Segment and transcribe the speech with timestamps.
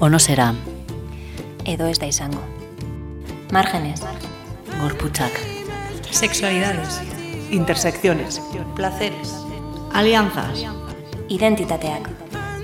[0.00, 0.54] o no será.
[1.64, 2.40] Edo ez da izango.
[3.52, 4.00] Márgenes.
[4.80, 5.32] Gorputzak.
[6.10, 7.00] Sexualidades.
[7.50, 8.40] Intersecciones.
[8.74, 9.34] Placeres.
[9.92, 10.64] Alianzas.
[11.28, 12.08] Identitateak.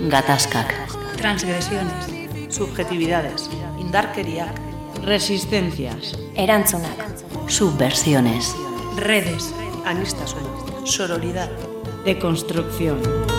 [0.09, 0.73] Gatazkak.
[1.17, 2.09] Transgresiones.
[2.49, 3.49] Subjetividades.
[3.79, 4.59] Indarkeriak.
[5.03, 6.17] Resistencias.
[6.35, 7.05] Erantzunak.
[7.47, 8.55] Subversiones.
[8.97, 9.53] Redes.
[9.85, 10.43] Anistasun.
[10.85, 11.49] Sororidad.
[12.03, 13.36] Deconstrucción.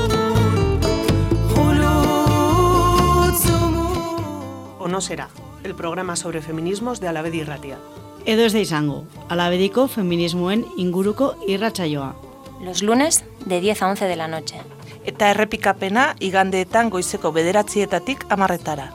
[4.88, 5.28] O no será.
[5.64, 7.76] El programa sobre feminismos de Alavedi Ratia.
[8.24, 12.14] Edo ez da izango, alabediko feminismoen inguruko irratsaioa.
[12.64, 14.56] Los lunes de 10 a 11 de la noche.
[15.04, 18.88] Eta errepikapena igandeetan goizeko bederatzietatik amarretara.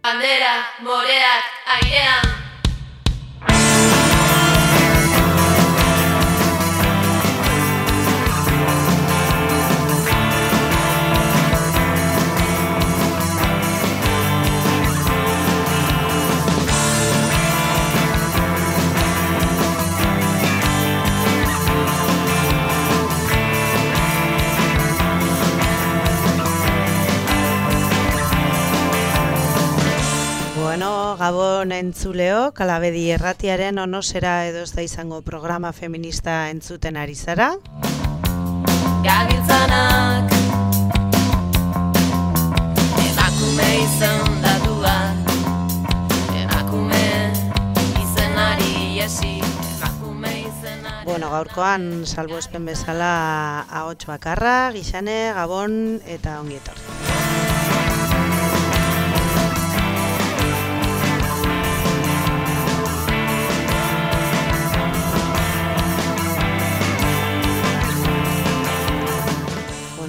[0.00, 1.44] Bandera, moreak,
[1.76, 2.29] airean.
[30.70, 37.48] Bueno, Gabon entzuleo, kalabedi erratiaren onosera edo ez da izango programa feminista entzuten ari zara.
[39.02, 40.30] Gabiltzanak
[43.02, 45.34] Emakume izendatuak
[46.38, 47.02] Emakume
[48.04, 56.62] izenari esi Emakume izenari Bueno, gaurkoan salbo espen bezala ahots bakarra, gixane, Gabon eta ongi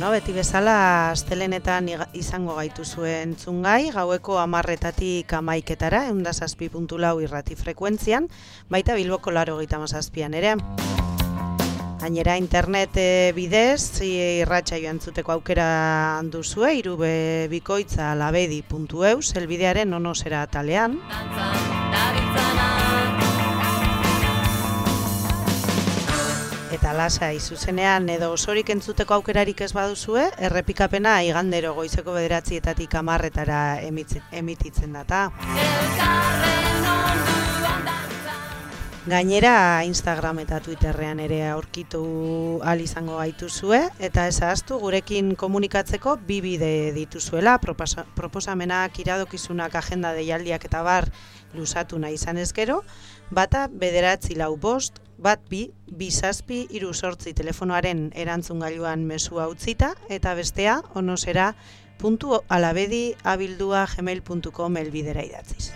[0.01, 1.85] Bueno, beti bezala astelenetan
[2.17, 8.25] izango gaitu zuen zungai, gaueko amarretatik amaiketara, eunda zazpi puntu lau irrati frekuentzian,
[8.73, 10.55] baita bilboko laro gita mazazpian ere.
[12.01, 15.69] Gainera internet eh, bidez, irratxa joan zuteko aukera
[16.33, 17.13] duzue, irube
[17.53, 20.97] bikoitza labedi.eus, elbidearen onosera talean.
[21.13, 22.90] Dantzan
[26.71, 34.95] Eta lasai, zuzenean edo osorik entzuteko aukerarik ez baduzue, errepikapena igandero goizeko bederatzietatik amarretara emititzen
[34.95, 35.25] data.
[39.01, 42.01] Gainera Instagram eta Twitterrean ere aurkitu
[42.63, 50.13] al izango gaituzue eta ez ahaztu gurekin komunikatzeko bi bide dituzuela proposa- proposamenak, iradokizunak, agenda
[50.13, 51.09] deialdiak eta bar
[51.57, 52.83] luzatu nahi izan ezkero,
[53.31, 60.33] bata bederatzi lau bost, bat bi, bi zazpi, iru sortzi telefonoaren erantzungailuan mesua utzita eta
[60.35, 61.53] bestea onosera
[62.01, 65.71] puntu alabedi abildua gmail.com elbidera idatziz.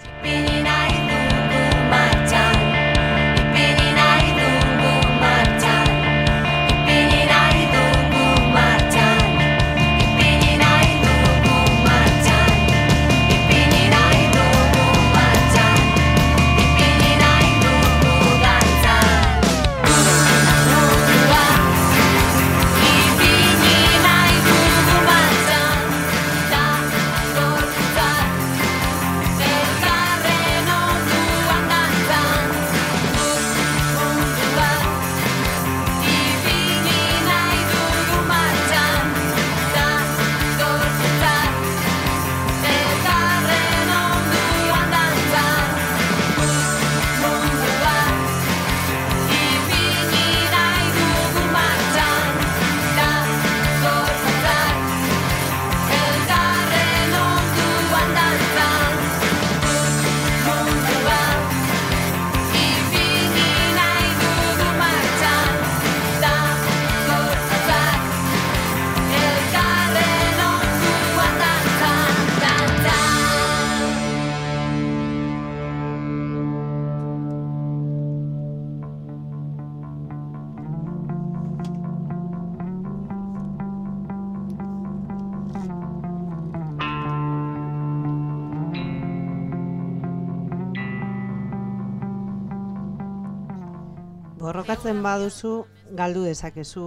[94.75, 95.49] Borrokatzen baduzu,
[95.95, 96.81] galdu dezakezu.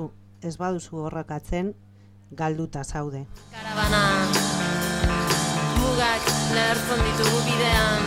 [0.44, 1.70] Ez baduzu borrokatzen,
[2.36, 3.22] galduta zaude.
[3.48, 4.02] Karabana
[5.78, 8.04] Mugak lehertzen ditugu bidean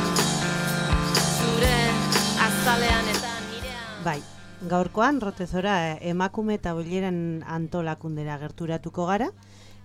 [1.18, 1.74] Zure
[2.46, 4.20] azalean eta nirean Bai,
[4.70, 9.32] gaurkoan rotezora emakume eta boileren antolakundera gerturatuko gara.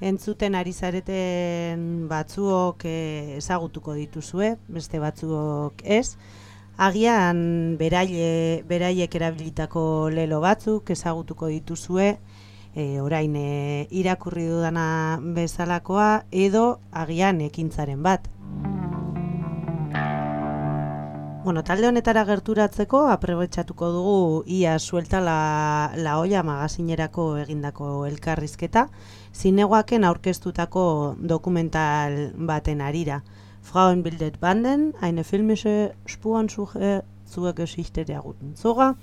[0.04, 6.18] Entzuten ari zareten batzuok eh, ezagutuko dituzue, beste batzuok ez.
[6.76, 12.18] Agian beraie, beraiek erabilitako lelo batzuk ezagutuko dituzue,
[12.76, 18.28] e, orain e, irakurri dudana bezalakoa, edo agian ekintzaren bat.
[21.46, 28.88] Bueno, talde honetara gerturatzeko aprobetxatuko dugu ia suelta la, la olla magazinerako egindako elkarrizketa,
[29.32, 30.84] zinegoaken aurkeztutako
[31.16, 33.22] dokumental baten arira.
[33.66, 38.94] Frauenbildet Banden, eine filmische Spurensuche zur Geschichte der guten Zora,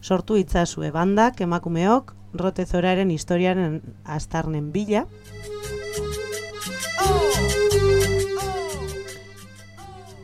[0.00, 5.06] sortu itzazue bandak, emakumeok, rote zoraren historiaren astarnen bila.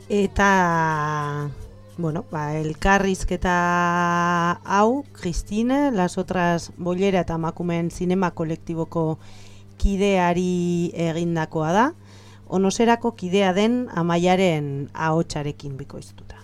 [0.08, 1.50] Eta,
[1.98, 3.58] bueno, ba, elkarrizketa
[4.64, 9.18] hau, Christine, las otras bollera eta emakumeen zinema kolektiboko
[9.76, 11.88] kideari egindakoa da,
[12.48, 16.36] onoserako kidea den amaiaren ahotsarekin bikoiztuta.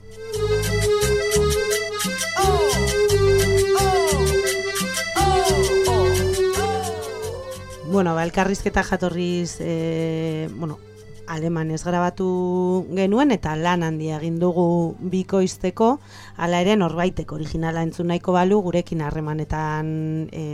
[7.94, 10.80] Bueno, ba, elkarrizketa jatorriz, e, bueno,
[11.28, 16.00] alemanez grabatu genuen eta lan handia egin dugu bikoizteko,
[16.36, 19.94] hala ere norbaitek originala entzun nahiko balu gurekin harremanetan
[20.32, 20.44] e,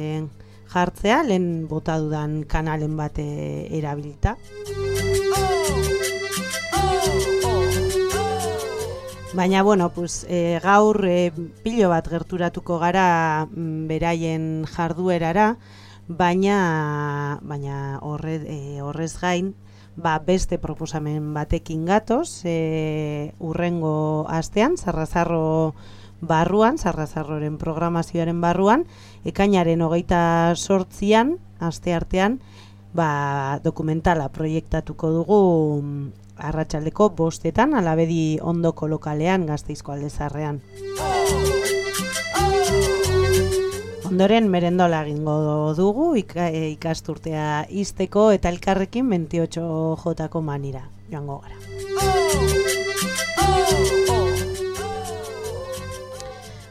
[0.70, 3.26] jartzea, lehen bota dudan kanalen bate
[3.78, 4.36] erabilita.
[9.32, 11.30] Baina, bueno, pues, e, gaur e,
[11.62, 15.52] pilo bat gerturatuko gara mm, beraien jarduerara,
[16.08, 19.52] baina, baina horre, e, horrez gain,
[19.94, 25.76] ba, beste proposamen batekin gatoz, e, urrengo astean, zarrazarro
[26.20, 28.82] barruan, zarrazarroren programazioaren barruan,
[29.22, 32.40] ekainaren hogeita sortzian, aste artean,
[32.92, 35.44] ba, dokumentala proiektatuko dugu
[35.84, 40.60] mm, arratsaldeko bostetan, alabedi ondoko lokalean gazteizko aldezarrean.
[44.10, 45.36] Ondoren merendola egingo
[45.78, 52.09] dugu e, ikasturtea izteko eta elkarrekin 28 jotako manira joango gara.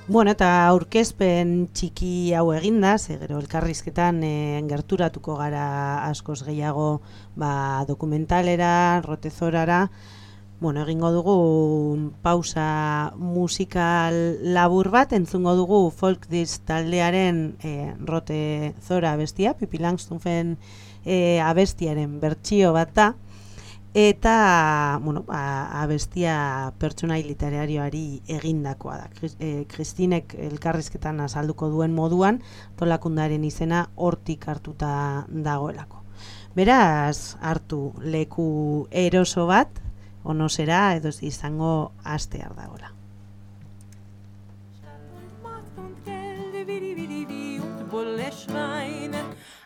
[0.10, 4.32] Bueno, eta aurkezpen txiki hau eginda, ze gero elkarrizketan e,
[4.66, 5.66] gerturatuko gara
[6.08, 6.88] askoz gehiago
[7.38, 8.72] ba, dokumentalera,
[9.06, 9.84] rotezorara,
[10.60, 19.14] Bueno, egingo dugu pausa musikal labur bat, entzungo dugu folk disc taldearen e, rote zora
[19.14, 20.58] abestia, Pipi Langstufen
[21.06, 23.14] e, abestiaren bertsio bat da,
[23.94, 29.08] eta bueno, ba, abestia pertsonai literarioari egindakoa da.
[29.20, 32.42] Kris- e, Kristinek elkarrizketan azalduko duen moduan,
[32.78, 36.04] tolakundaren izena hortik hartuta dagoelako.
[36.56, 39.70] Beraz, hartu leku eroso bat,
[40.24, 42.94] ono zera edo izango astear dagoela.
[48.54, 48.99] Macht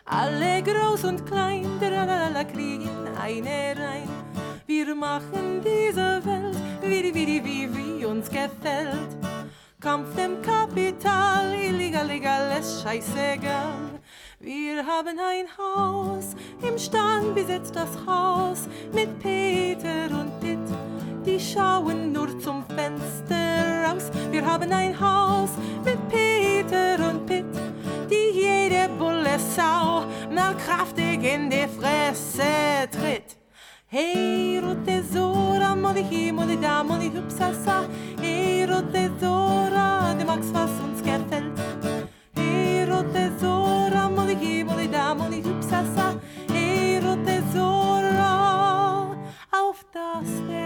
[0.06, 4.08] Alle groß und klein, tralala kriegen eine rein.
[4.66, 9.16] Wir machen diese Welt, wie, wie, wie, wie uns gefällt.
[9.80, 13.98] Kampf dem Kapital, illegal, legal, ist scheißegal.
[14.40, 21.13] Wir haben ein Haus, im Stand besetzt das Haus mit Peter und Pitt.
[21.26, 24.10] Die schauen nur zum Fenster raus.
[24.30, 25.50] Wir haben ein Haus
[25.84, 27.46] mit Peter und Pitt,
[28.10, 33.36] die jede Bulle Sau mal kraftig in die Fresse tritt.
[33.86, 37.84] Hey, rote Zora, modi hi, modi da, modi hupsasa.
[38.20, 41.54] Hey, rote Zora, du magst, was uns gefällt.
[42.34, 46.16] Hey, rote Zora, modi hi, modi da, modi hupsasa.
[46.52, 48.63] Hey, rote Zora,
[49.54, 50.64] auf das der.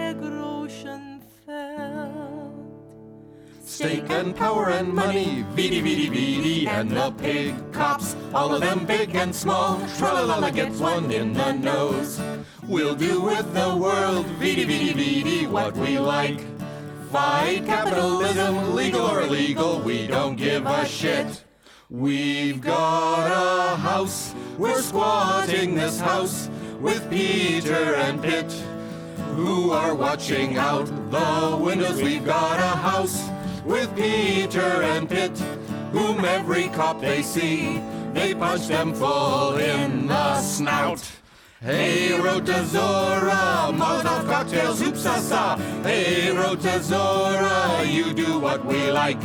[3.64, 8.85] Stake and power and money, vidi vidi vidi, and the pig cops, all of them
[8.87, 9.78] big and small.
[9.99, 12.21] Tralalala gets one in the nose.
[12.66, 16.40] We'll do with the world, vidi vidi vidi, what we like.
[17.12, 21.45] Fight capitalism, legal or illegal, we don't give a shit.
[21.88, 28.50] We've got a house, we're squatting this house with Peter and Pitt
[29.38, 32.02] who are watching out the windows.
[32.02, 33.30] We've got a house
[33.64, 35.38] with Peter and Pitt,
[35.92, 37.80] whom every cop they see,
[38.14, 41.09] they punch them full in the snout.
[41.61, 45.57] Hey, Rotazora, Molotov cocktails, hoopsasa.
[45.85, 49.23] Hey, Rotazora, you do what we like.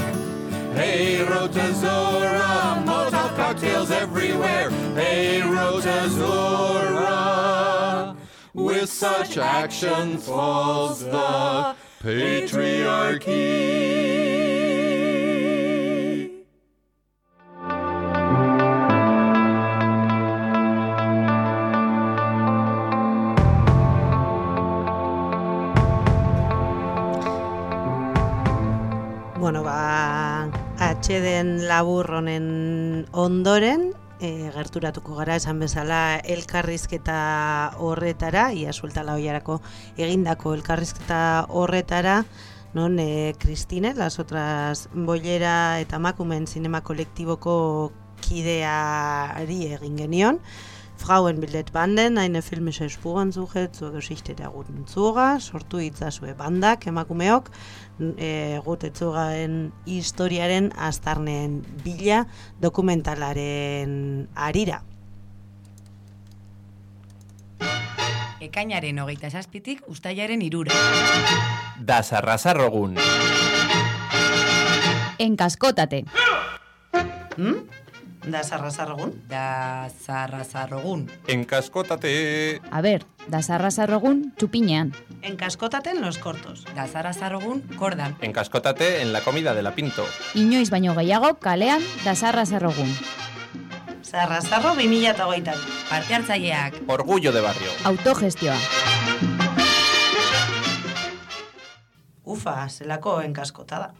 [0.78, 4.70] Hey, Rotazora, Molotov cocktails everywhere.
[4.94, 6.54] Hey, Rotazora.
[8.56, 13.34] With such action falls the patriarchy.
[29.40, 37.18] Bueno, ba, atxeden labur honen ondoren, e, gerturatuko gara esan bezala elkarrizketa
[37.84, 39.60] horretara, ia sueltala hoiarako
[39.98, 42.24] egindako elkarrizketa horretara,
[42.74, 47.92] non e, Kristine, las otras bollera eta makumen zinema kolektiboko
[48.24, 50.40] kideari egin genion,
[51.04, 57.50] Frauenbildet Banden, eine filmische Spurensuche zur Geschichte der Roten Zora, sortu itzazue bandak, emakumeok,
[58.16, 62.24] e, Rote Zoraren historiaren aztarneen bila
[62.62, 64.80] dokumentalaren arira.
[68.40, 70.72] Ekainaren hogeita zazpitik ustailaren irura.
[71.84, 72.96] Da zarrazarrogun.
[75.20, 76.06] Enkaskotate.
[77.36, 77.83] Hmm?
[78.26, 79.14] Da zarrazarrogun?
[79.30, 81.10] Da zarrazarrogun.
[81.28, 82.62] Enkaskotate.
[82.72, 84.94] A ber, da zarrazarrogun txupinean.
[85.22, 86.64] Enkaskotaten los cortos.
[86.76, 88.16] Da zarrazarrogun kordan.
[88.22, 90.06] Enkaskotate en la comida de la pinto.
[90.36, 92.96] Inoiz baino gehiago kalean da zarrazarrogun.
[94.04, 95.52] Zarrazarro 2008.
[95.90, 96.80] Parte hartzaileak.
[96.88, 97.72] Orgullo de barrio.
[97.84, 98.58] Autogestioa.
[102.24, 103.92] Ufa, zelako enkaskotada.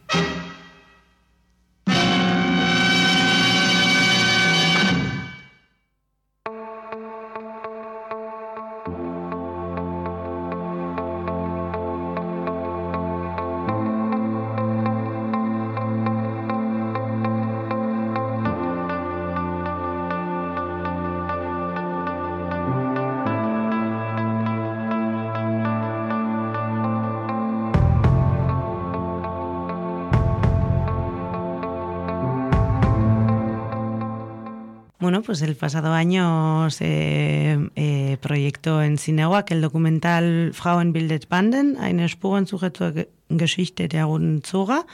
[35.24, 42.70] Pues el pasado año se eh, proyectó en Cineguac el documental Frauenbildet Banden, eine Spurensuche
[42.70, 44.86] zur Ge- Geschichte der Roten Zora,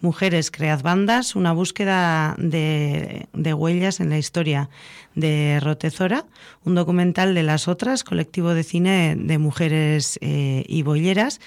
[0.00, 4.70] Mujeres cread bandas, una búsqueda de, de huellas en la historia
[5.14, 6.24] de Rotezora,
[6.64, 11.40] un documental de las otras, colectivo de cine de mujeres eh, y bolleras,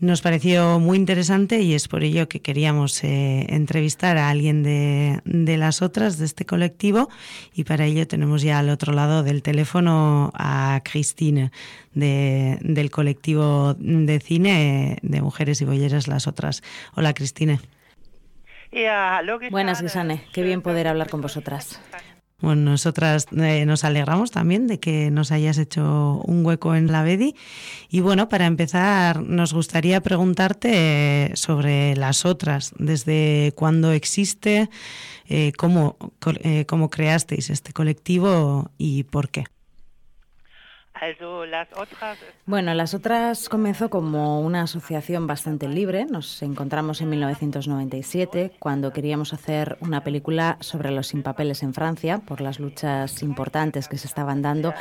[0.00, 5.20] nos pareció muy interesante y es por ello que queríamos eh, entrevistar a alguien de,
[5.24, 7.08] de, las otras, de este colectivo,
[7.54, 11.50] y para ello tenemos ya al otro lado del teléfono a Cristina,
[11.94, 16.62] de, del colectivo de cine de mujeres y bolleras Las Otras.
[16.94, 17.60] Hola, Cristina.
[19.50, 20.24] Buenas, Gisane.
[20.32, 21.80] Qué bien poder hablar con vosotras.
[22.38, 27.02] Bueno, nosotras eh, nos alegramos también de que nos hayas hecho un hueco en la
[27.02, 27.34] BEDI.
[27.88, 34.68] Y bueno, para empezar, nos gustaría preguntarte eh, sobre las otras, desde cuándo existe,
[35.28, 35.96] eh, cómo,
[36.66, 39.44] cómo creasteis este colectivo y por qué.
[42.46, 46.06] Bueno, las otras comenzó como una asociación bastante libre.
[46.06, 52.18] Nos encontramos en 1997 cuando queríamos hacer una película sobre los sin papeles en Francia
[52.18, 54.72] por las luchas importantes que se estaban dando.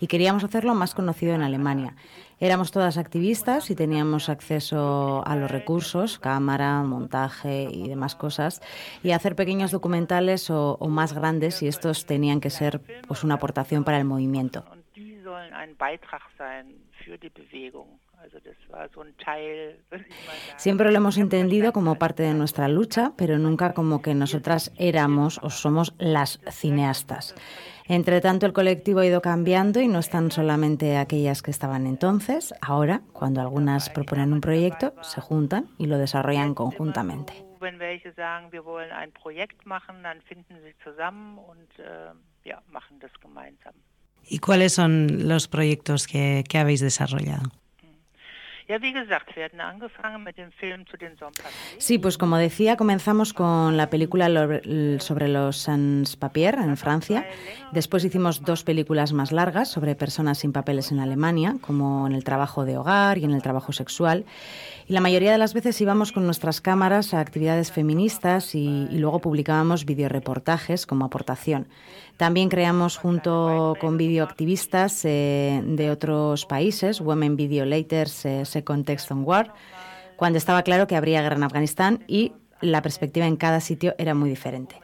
[0.00, 1.94] Y queríamos hacerlo más conocido en Alemania.
[2.40, 8.60] Éramos todas activistas y teníamos acceso a los recursos, cámara, montaje y demás cosas,
[9.02, 13.34] y hacer pequeños documentales o, o más grandes y estos tenían que ser pues, una
[13.34, 14.64] aportación para el movimiento.
[20.56, 25.38] Siempre lo hemos entendido como parte de nuestra lucha, pero nunca como que nosotras éramos
[25.42, 27.34] o somos las cineastas.
[27.86, 32.54] Entre tanto, el colectivo ha ido cambiando y no están solamente aquellas que estaban entonces.
[32.60, 37.32] Ahora, cuando algunas proponen un proyecto, se juntan y lo desarrollan conjuntamente.
[37.32, 37.52] Äh.
[44.28, 47.50] ¿Y cuáles son los proyectos que, que habéis desarrollado?
[51.78, 54.28] Sí, pues como decía, comenzamos con la película
[54.98, 57.26] sobre los sans-papiers en Francia.
[57.72, 62.24] Después hicimos dos películas más largas sobre personas sin papeles en Alemania, como en el
[62.24, 64.24] trabajo de hogar y en el trabajo sexual.
[64.86, 68.98] Y la mayoría de las veces íbamos con nuestras cámaras a actividades feministas y, y
[68.98, 71.68] luego publicábamos videoreportajes como aportación.
[72.16, 79.10] También creamos junto con videoactivistas eh, de otros países, Women Video Laters, eh, Second Text
[79.10, 79.52] on War,
[80.16, 84.14] cuando estaba claro que habría guerra en Afganistán y la perspectiva en cada sitio era
[84.14, 84.76] muy diferente.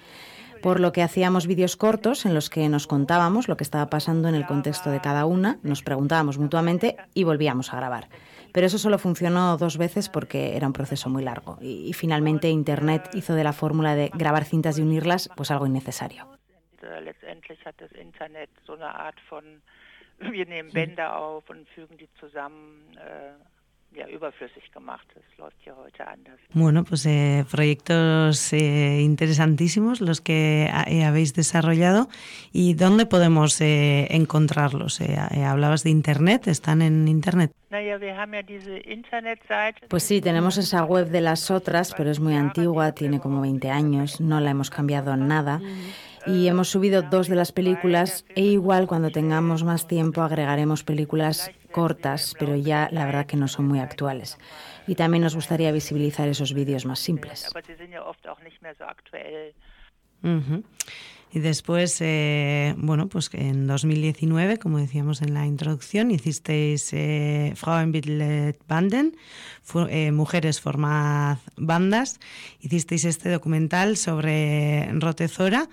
[0.62, 4.28] Por lo que hacíamos vídeos cortos en los que nos contábamos lo que estaba pasando
[4.28, 8.08] en el contexto de cada una, nos preguntábamos mutuamente y volvíamos a grabar.
[8.52, 12.50] Pero eso solo funcionó dos veces porque era un proceso muy largo y, y finalmente
[12.50, 16.37] Internet hizo de la fórmula de grabar cintas y unirlas pues algo innecesario.
[17.48, 19.44] Letztendlich hat das Internet so eine Art von,
[20.18, 25.06] wir nehmen Bänder auf und fügen die zusammen, äh, ja, überflüssig gemacht.
[25.14, 26.38] Das läuft ja heute anders.
[26.52, 32.08] Bueno, pues eh, proyectos eh, interesantísimos los que ha- eh, habéis desarrollado.
[32.52, 35.00] ¿Y dónde podemos eh, encontrarlos?
[35.00, 37.50] Eh, eh, hablabas de Internet, ¿están en Internet?
[39.88, 43.70] Pues sí, tenemos esa web de las otras, pero es muy antigua, tiene como 20
[43.70, 45.60] años, no la hemos cambiado nada.
[46.26, 51.50] Y hemos subido dos de las películas e igual cuando tengamos más tiempo agregaremos películas
[51.72, 54.38] cortas, pero ya la verdad que no son muy actuales.
[54.86, 57.48] Y también nos gustaría visibilizar esos vídeos más simples.
[57.54, 57.62] Aber
[60.22, 67.54] die Y después, eh, bueno, pues en 2019, como decíamos en la introducción, hicisteis eh,
[68.66, 69.16] Banden,
[69.90, 72.18] eh, Mujeres Formad Bandas,
[72.60, 75.68] hicisteis este documental sobre Rotezora,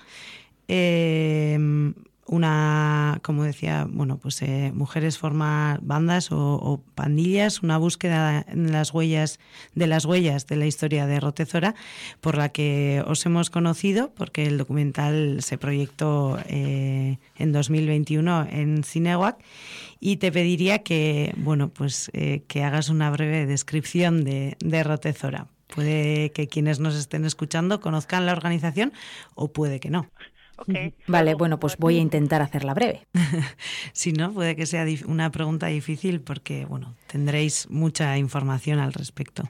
[0.68, 1.94] eh,
[2.28, 8.94] una, como decía, bueno, pues eh, mujeres forman bandas o, pandillas, una búsqueda en las
[8.94, 9.40] huellas
[9.76, 11.76] de las huellas de la historia de Rotezora,
[12.22, 18.84] por la que os hemos conocido, porque el documental se proyectó eh, en 2021 en
[18.84, 19.38] Cinewac,
[20.00, 25.48] y te pediría que, bueno, pues eh, que hagas una breve descripción de, de Rotezora.
[25.68, 28.94] Puede que quienes nos estén escuchando conozcan la organización
[29.36, 30.10] o puede que no.
[31.08, 33.08] Vale, bueno, pues voy a intentar hacerla breve.
[33.94, 39.44] Si no, puede que sea una pregunta difícil porque, bueno, tendréis mucha información al respecto.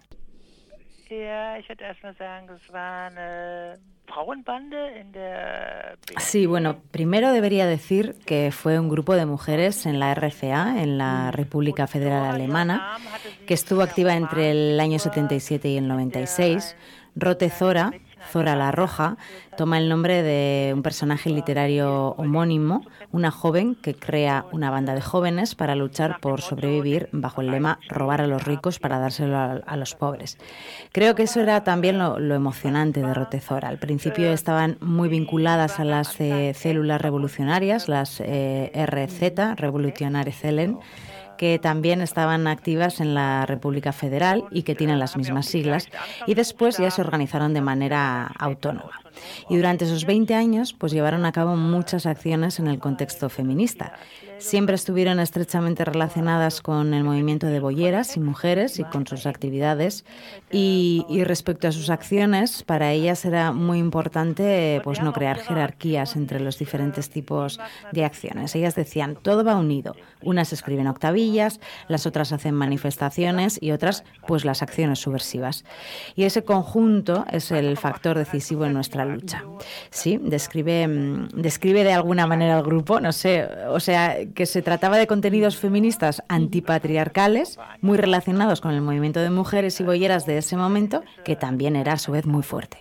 [6.17, 10.97] Sí, bueno, primero debería decir que fue un grupo de mujeres en la RFA, en
[10.97, 12.97] la República Federal Alemana,
[13.45, 16.75] que estuvo activa entre el año 77 y el 96.
[17.15, 17.91] Rote Zora,
[18.31, 19.17] Zora la Roja,
[19.57, 25.01] toma el nombre de un personaje literario homónimo, una joven que crea una banda de
[25.01, 29.77] jóvenes para luchar por sobrevivir bajo el lema robar a los ricos para dárselo a,
[29.77, 30.37] los pobres.
[30.91, 33.69] Creo que eso era también lo, lo emocionante de Rotezora.
[33.69, 40.79] Al principio estaban muy vinculadas a las eh, células revolucionarias, las eh, RZ, Revolutionary Zellen,
[41.37, 45.89] que también estaban activas en la República Federal y que tienen las mismas siglas,
[46.27, 48.99] y después ya se organizaron de manera autónoma.
[49.49, 53.93] Y durante esos 20 años, pues llevaron a cabo muchas acciones en el contexto feminista.
[54.39, 60.05] Siempre estuvieron estrechamente relacionadas con el movimiento de boyeras y mujeres y con sus actividades.
[60.51, 66.39] Y, respecto a sus acciones, para ellas era muy importante pues no crear jerarquías entre
[66.39, 67.59] los diferentes tipos
[67.91, 68.55] de acciones.
[68.55, 69.95] Ellas decían, todo va unido.
[70.21, 75.65] Unas escriben octavillas, las otras hacen manifestaciones y otras pues las acciones subversivas.
[76.15, 79.43] Y ese conjunto es el factor decisivo en nuestra lucha.
[79.89, 84.61] Sí, describe, mm, describe de alguna manera el grupo, no sé, o sea, que se
[84.61, 90.37] trataba de contenidos feministas antipatriarcales, muy relacionados con el movimiento de mujeres y boyeras de
[90.37, 92.77] ese momento, que también era a su vez muy fuerte.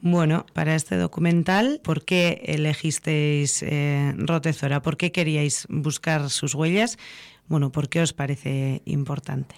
[0.00, 4.80] Bueno, para este documental, ¿por qué elegisteis eh, Rotezora?
[4.80, 6.98] ¿Por qué queríais buscar sus huellas?
[7.46, 9.54] Bueno, ¿por qué os parece importante?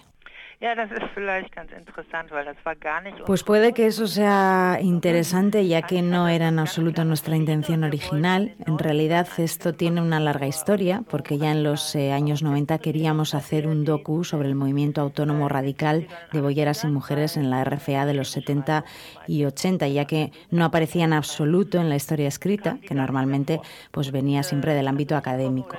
[3.27, 8.55] Pues puede que eso sea interesante, ya que no era en absoluto nuestra intención original.
[8.67, 13.35] En realidad esto tiene una larga historia, porque ya en los eh, años 90 queríamos
[13.35, 18.07] hacer un docu sobre el movimiento autónomo radical de boyeras y mujeres en la RFA
[18.07, 18.85] de los 70
[19.27, 24.11] y 80, ya que no aparecía en absoluto en la historia escrita, que normalmente pues
[24.11, 25.77] venía siempre del ámbito académico.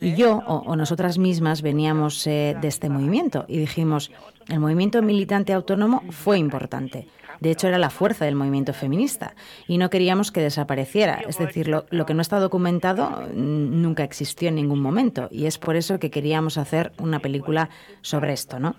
[0.00, 4.12] Y yo o, o nosotras mismas veníamos eh, de este movimiento y dijimos,
[4.48, 7.06] el movimiento militante autónomo fue importante.
[7.40, 9.34] De hecho, era la fuerza del movimiento feminista
[9.66, 11.20] y no queríamos que desapareciera.
[11.28, 15.58] Es decir, lo, que no está documentado mm, nunca existió en ningún momento y es
[15.58, 17.70] por eso que queríamos hacer una película
[18.02, 18.74] sobre esto, ¿no?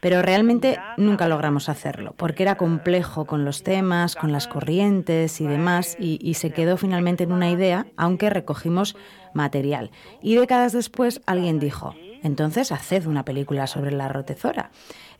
[0.00, 5.46] Pero realmente nunca logramos hacerlo porque era complejo con los temas, con las corrientes y
[5.46, 8.96] demás y se quedó finalmente en una idea, aunque recogimos
[9.32, 9.90] material.
[10.22, 14.70] Y décadas después alguien dijo, entonces haced una película sobre la rotezora.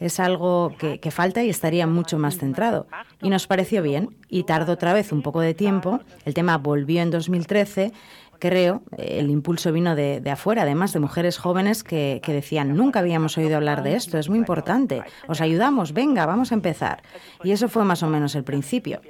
[0.01, 2.89] Es algo que, falta y estaría mucho más centrado.
[3.23, 6.01] Y nos pareció bien, y tardó otra vez un poco de tiempo.
[6.25, 7.93] El tema volvió en 2013
[8.41, 13.57] creo, el impulso vino de, afuera, además de mujeres jóvenes que, decían, nunca habíamos oído
[13.57, 17.03] hablar de esto, es muy importante, os ayudamos, venga, vamos a empezar.
[17.43, 19.01] Y eso fue más o menos el principio.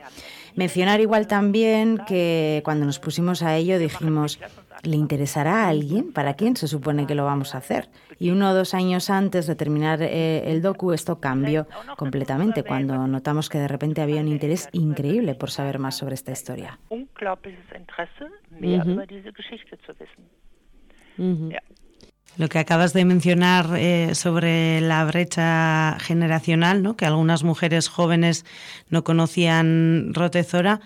[0.54, 4.38] Mencionar igual también que cuando nos pusimos a ello dijimos,
[4.86, 6.12] ¿le interesará a alguien?
[6.12, 7.88] ¿Para quién se supone que lo vamos a hacer?
[8.18, 11.66] Y uno o dos años antes de terminar eh, el docu esto cambió
[11.96, 16.32] completamente cuando notamos que de repente había un interés increíble por saber más sobre esta
[16.32, 16.78] historia.
[22.36, 26.96] Lo que acabas de mencionar eh, sobre la brecha generacional, ¿no?
[26.96, 28.44] que algunas mujeres jóvenes
[28.90, 30.80] no conocían Rotezora,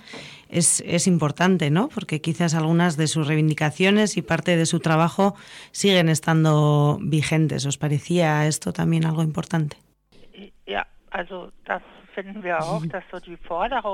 [0.49, 1.89] es, es, importante, ¿no?
[1.89, 5.35] Porque quizás algunas de sus reivindicaciones y parte de su trabajo
[5.73, 7.67] siguen estando vigentes.
[7.67, 9.77] ¿Os parecía esto también algo importante?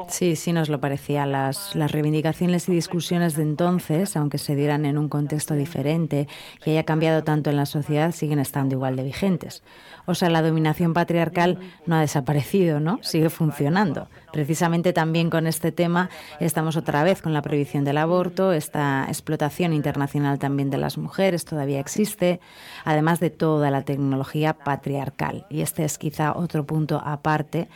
[0.08, 1.26] Sí, sí nos lo parecía.
[1.26, 6.26] Las, las reivindicaciones y discusiones de entonces, aunque se dieran en un contexto diferente
[6.64, 9.62] y haya cambiado tanto en la sociedad, siguen estando igual de vigentes.
[10.06, 12.98] O sea, la dominación patriarcal no ha desaparecido, ¿no?
[13.02, 14.08] Sigue funcionando.
[14.32, 19.72] Precisamente también con este tema estamos otra vez con la prohibición del aborto, esta explotación
[19.72, 22.40] internacional también de las mujeres todavía existe,
[22.84, 25.46] además de toda la tecnología patriarcal.
[25.48, 27.68] Y este es quizá otro punto aparte,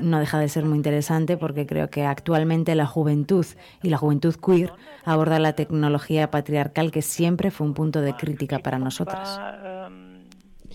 [0.00, 3.46] no deja de ser muy interesante porque creo que actualmente la juventud
[3.82, 4.72] y la juventud queer
[5.04, 9.40] aborda la tecnología patriarcal que siempre fue un punto de crítica para nosotras.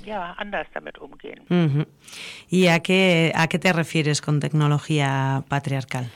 [0.06, 1.46] Ja, anders damit umgehen.
[1.50, 1.88] -huh.
[2.50, 6.10] ¿Y a qué, a qué te refieres con tecnología patriarcal?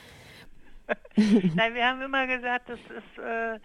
[1.17, 3.60] Nein, wir haben immer gesagt, das ist äh.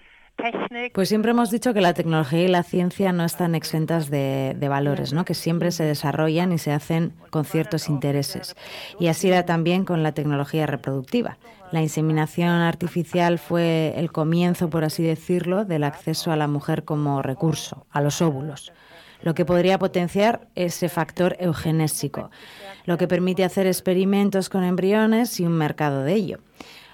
[0.94, 4.68] Pues siempre hemos dicho que la tecnología y la ciencia no están exentas de, de,
[4.68, 5.24] valores, ¿no?
[5.24, 8.56] que siempre se desarrollan y se hacen con ciertos intereses.
[8.98, 11.38] Y así era también con la tecnología reproductiva.
[11.72, 17.22] La inseminación artificial fue el comienzo, por así decirlo, del acceso a la mujer como
[17.22, 18.72] recurso, a los óvulos
[19.22, 22.30] lo que podría potenciar ese factor eugenésico,
[22.84, 26.38] lo que permite hacer experimentos con embriones y un mercado de ello.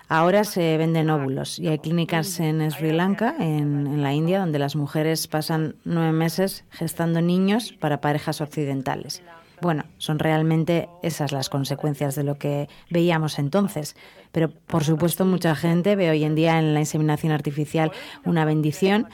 [0.09, 4.61] Ahora se venden óvulos y hay clínicas en Sri Lanka, en, en, la India, donde
[4.61, 9.23] las mujeres pasan nueve meses gestando niños para parejas occidentales.
[9.61, 13.97] Bueno, son realmente esas las consecuencias de lo que veíamos entonces.
[14.31, 17.91] Pero, por supuesto, mucha gente ve hoy en día en la inseminación artificial
[18.25, 19.09] una bendición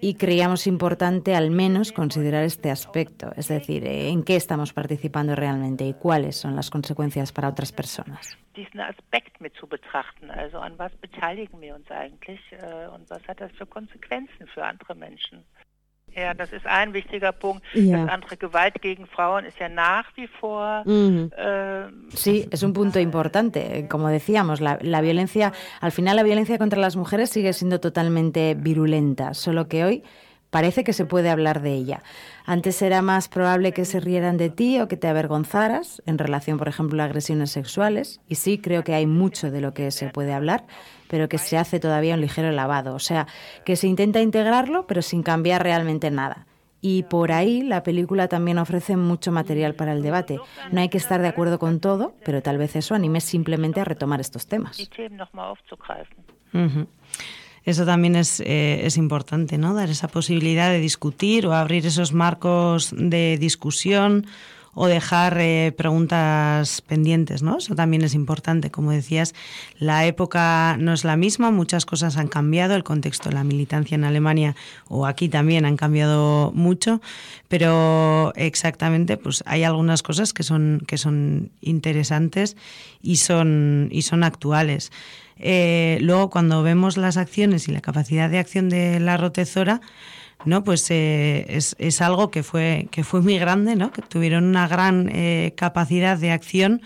[0.00, 5.84] y creíamos importante al menos considerar este aspecto, es decir, en qué estamos participando realmente
[5.84, 8.36] y cuáles son las consecuencias para otras personas.
[16.16, 17.62] Ja, das ist ein wichtiger Punkt.
[17.74, 18.04] Ja.
[18.04, 20.82] Das andere Gewalt gegen Frauen ist ja nach wie vor.
[22.14, 23.86] Sí, es un punto importante.
[23.90, 28.54] Como decíamos, la, la, violencia, al final la violencia contra las mujeres sigue siendo totalmente
[28.54, 30.02] virulenta, solo que hoy
[30.50, 32.02] parece que se puede hablar de ella.
[32.44, 36.58] Antes era más probable que se rieran de ti o que te avergonzaras en relación,
[36.58, 38.20] por ejemplo, a agresiones sexuales.
[38.28, 40.64] Y sí, creo que hay mucho de lo que se puede hablar,
[41.08, 42.94] pero que se hace todavía un ligero lavado.
[42.94, 43.26] O sea,
[43.64, 46.46] que se intenta integrarlo, pero sin cambiar realmente nada.
[46.80, 50.38] Y por ahí la película también ofrece mucho material para el debate.
[50.70, 53.84] No hay que estar de acuerdo con todo, pero tal vez eso anime simplemente a
[53.84, 54.78] retomar estos temas.
[56.52, 56.86] Uh -huh.
[57.66, 59.74] Eso también es, eh, es importante, ¿no?
[59.74, 64.26] Dar esa posibilidad de discutir o abrir esos marcos de discusión
[64.78, 67.56] o dejar eh, preguntas pendientes, ¿no?
[67.56, 68.70] Eso también es importante.
[68.70, 69.34] Como decías,
[69.78, 73.94] la época no es la misma, muchas cosas han cambiado, el contexto de la militancia
[73.94, 74.54] en Alemania
[74.88, 77.00] o aquí también han cambiado mucho,
[77.48, 82.54] pero exactamente, pues hay algunas cosas que son, que son interesantes
[83.02, 84.92] y son, y son actuales.
[85.38, 89.80] Eh, luego, cuando vemos las acciones y la capacidad de acción de la rotezora,
[90.44, 90.64] ¿no?
[90.64, 93.92] Pues eh, es, algo que fue, que fue muy grande, ¿no?
[93.92, 96.82] Que tuvieron una gran eh, capacidad de acción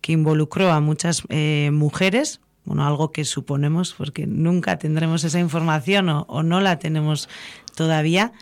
[0.00, 1.22] que involucró a muchas
[1.70, 7.28] mujeres, bueno, algo que suponemos, porque nunca tendremos esa información o, o no la tenemos
[7.76, 8.32] todavía,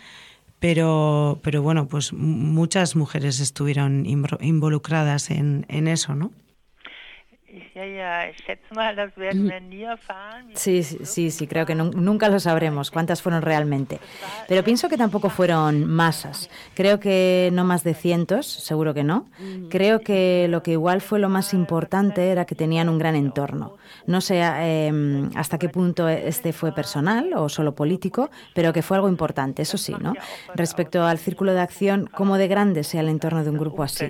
[0.61, 6.31] pero, pero bueno, pues muchas mujeres estuvieron involucradas en, en eso, ¿no?
[7.53, 10.51] Ich, ja, ja, ich schätze mal, das werden wir nie erfahren.
[10.55, 13.99] Sí, sí, sí, sí, creo que nun- nunca lo sabremos cuántas fueron realmente.
[14.47, 16.49] Pero pienso que tampoco fueron masas.
[16.75, 19.25] Creo que no más de cientos, seguro que no.
[19.69, 23.75] Creo que lo que igual fue lo más importante era que tenían un gran entorno.
[24.07, 28.95] No sé eh, hasta qué punto este fue personal o solo político, pero que fue
[28.95, 30.13] algo importante, eso sí, ¿no?
[30.55, 34.05] Respecto al círculo de acción, cómo de grande sea el entorno de un grupo así.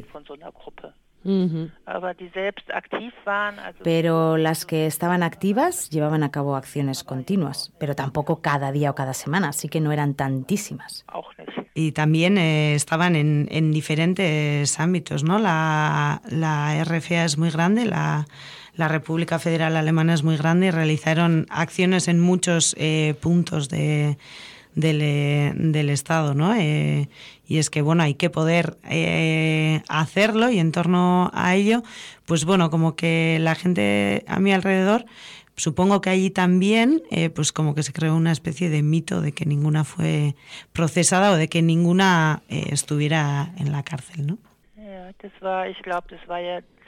[3.83, 8.95] Pero las que estaban activas llevaban a cabo acciones continuas, pero tampoco cada día o
[8.95, 11.05] cada semana, así que no eran tantísimas.
[11.73, 15.39] Y también eh, estaban en, en diferentes ámbitos, ¿no?
[15.39, 18.25] La, la RFA es muy grande, la,
[18.75, 24.17] la República Federal Alemana es muy grande y realizaron acciones en muchos eh, puntos de,
[24.75, 26.53] del, eh, del Estado, ¿no?
[26.55, 27.09] Eh,
[27.47, 31.83] y es que, bueno, hay que poder eh, hacerlo y en torno a ello,
[32.25, 35.05] pues bueno, como que la gente a mi alrededor
[35.61, 39.31] Supongo que allí también, eh, pues como que se creó una especie de mito de
[39.31, 40.35] que ninguna fue
[40.73, 44.37] procesada o de que ninguna eh, estuviera en la cárcel, ¿no?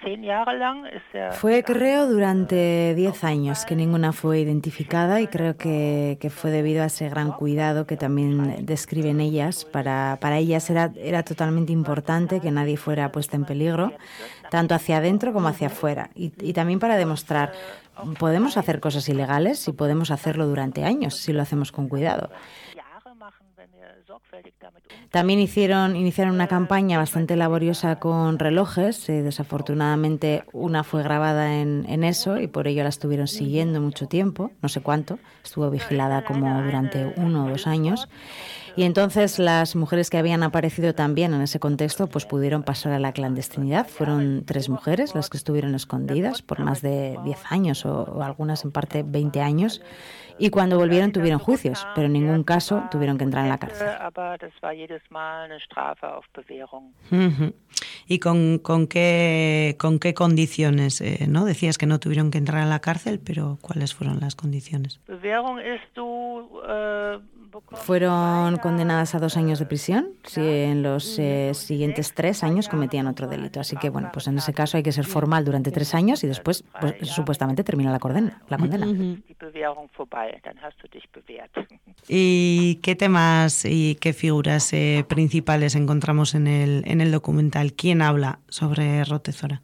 [0.03, 6.51] Ja Fue, creo, durante 10 años que ninguna fue identificada y creo que, que fue
[6.51, 9.65] debido a ese gran cuidado que también describen ellas.
[9.65, 13.93] Para, para ellas era, era totalmente importante que nadie fuera puesta en peligro,
[14.49, 16.09] tanto hacia adentro como hacia afuera.
[16.15, 17.53] Y, y también para demostrar,
[18.19, 22.29] podemos hacer cosas ilegales y podemos hacerlo durante años si lo hacemos con cuidado.
[22.75, 24.02] Jahre machen, wenn wir sorgfältig damit umgehen.
[25.11, 29.09] También hicieron, iniciaron una campaña bastante laboriosa con relojes.
[29.09, 34.51] eh, desafortunadamente una fue grabada en, eso y por ello la estuvieron siguiendo mucho tiempo,
[34.61, 35.19] no sé cuánto.
[35.43, 38.07] Estuvo vigilada como durante uno o dos años.
[38.75, 42.99] Y entonces las mujeres que habían aparecido también en ese contexto pues pudieron pasar a
[42.99, 43.87] la clandestinidad.
[43.87, 48.65] Fueron tres mujeres las que estuvieron escondidas por más de 10 años o, o algunas
[48.65, 49.81] en parte 20 años.
[50.37, 53.87] Y cuando volvieron tuvieron juicios, pero en ningún caso tuvieron que entrar en la cárcel.
[58.07, 61.01] ¿Y con, con, qué, con qué condiciones?
[61.01, 61.45] eh, ¿no?
[61.45, 64.99] Decías que no tuvieron que entrar a la cárcel, pero ¿cuáles fueron las condiciones?
[65.07, 67.19] Äh,
[67.73, 73.05] Fueron condenadas a dos años de prisión si en los eh, siguientes tres años cometían
[73.05, 73.59] otro delito.
[73.59, 76.27] Así que, bueno, pues en ese caso hay que ser formal durante tres años y
[76.27, 78.41] después, pues, supuestamente, termina la condena.
[78.49, 78.87] La condena.
[78.87, 79.87] die Bewährung
[80.43, 81.51] dann hast du dich bewährt.
[82.07, 87.73] ¿Y qué temas y qué figuras eh, principales encontramos en el, en el documental?
[87.73, 89.61] ¿Quién habla sobre Rotezora?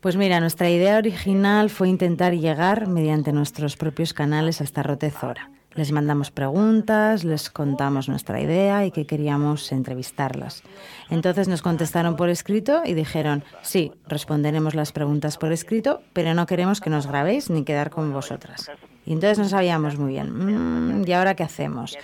[0.00, 5.50] Pues mira, nuestra idea original fue intentar llegar mediante nuestros propios canales hasta Rotezora.
[5.76, 10.62] Les mandamos preguntas, les contamos nuestra idea y que queríamos entrevistarlas.
[11.10, 16.46] Entonces nos contestaron por escrito y dijeron, sí, responderemos las preguntas por escrito, pero no
[16.46, 18.70] queremos que nos grabéis ni quedar con vosotras.
[19.04, 21.96] Y entonces no sabíamos muy bien, "Mm, ¿y ahora qué hacemos?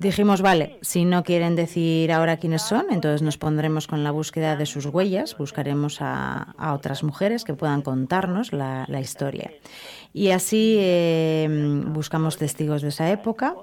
[0.00, 4.56] Dijimos, vale, si no quieren decir ahora quiénes son, entonces nos pondremos con la búsqueda
[4.56, 9.50] de sus huellas, buscaremos a, otras mujeres que puedan contarnos la historia.
[10.12, 11.46] Y así eh,
[11.86, 13.54] buscamos testigos de esa época,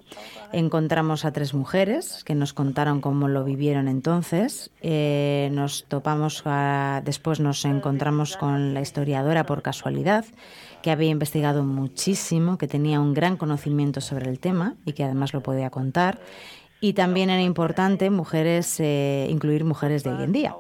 [0.54, 6.44] encontramos a tres mujeres que nos contaron cómo lo vivieron entonces, eh, nos topamos,
[7.04, 10.24] después nos encontramos con la historiadora por casualidad,
[10.82, 15.34] que había investigado muchísimo, que tenía un gran conocimiento sobre el tema y que además
[15.34, 16.22] lo podía contar.
[16.80, 20.56] Y también era importante mujeres, eh, incluir mujeres de hoy en día.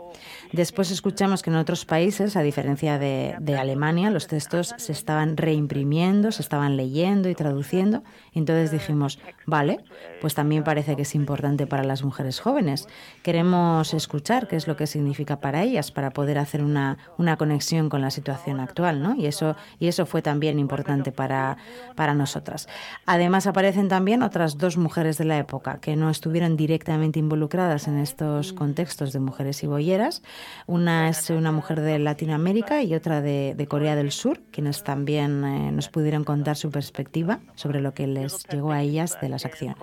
[0.51, 6.31] Después escuchamos que en otros países, a diferencia de, Alemania, los textos se estaban reimprimiendo,
[6.31, 8.03] se estaban leyendo y traduciendo.
[8.33, 9.79] Entonces dijimos, vale,
[10.19, 12.88] pues también parece que es importante para las mujeres jóvenes.
[13.23, 17.88] Queremos escuchar qué es lo que significa para ellas, para poder hacer una, una conexión
[17.88, 19.15] con la situación actual, ¿no?
[19.15, 21.57] Y eso, y eso fue también importante para,
[21.95, 22.67] para nosotras.
[23.05, 27.99] Además aparecen también otras dos mujeres de la época que no estuvieron directamente involucradas en
[27.99, 30.23] estos contextos de mujeres y bolleras.
[30.65, 35.45] Una es una mujer de Latinoamérica y otra de, de Corea del Sur, quienes también
[35.45, 39.45] eh, nos pudieron contar su perspectiva sobre lo que les llegó a ellas de las
[39.45, 39.78] acciones.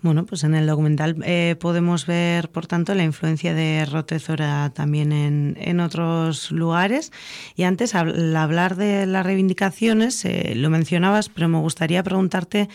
[0.00, 5.10] Bueno, pues en el documental eh, podemos ver, por tanto, la influencia de Rotezora también
[5.10, 7.10] en, en otros lugares.
[7.56, 12.68] Y antes, al hablar de las reivindicaciones, eh, lo mencionabas, pero me gustaría preguntarte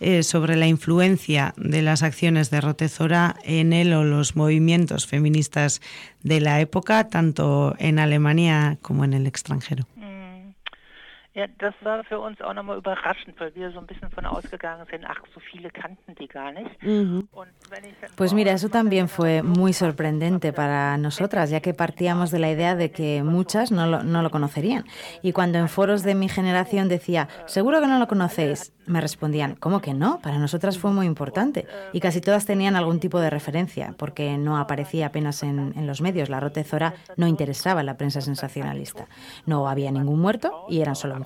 [0.00, 5.80] eh, sobre la influencia de las acciones de Rotezora en él o los movimientos feministas
[6.22, 9.86] de la época, tanto en Alemania como en el extranjero.
[11.36, 14.86] Ja, das war für uns auch nochmal überraschend, weil wir so ein bisschen von ausgegangen
[14.90, 16.70] sind, ach, so viele kannten die gar nicht.
[18.16, 22.74] Pues mira, eso también fue muy sorprendente para nosotras, ya que partíamos de la idea
[22.74, 24.86] de que muchas no lo, no lo conocerían.
[25.20, 29.56] Y cuando en foros de mi generación decía, seguro que no lo conocéis, me respondían,
[29.56, 30.20] ¿cómo que no?
[30.22, 31.66] Para nosotras fue muy importante.
[31.92, 36.00] Y casi todas tenían algún tipo de referencia, porque no aparecía apenas en, en los
[36.00, 36.30] medios.
[36.30, 39.06] La rotezora no interesaba en la prensa sensacionalista.
[39.44, 41.25] No había ningún muerto y eran solo mujeres.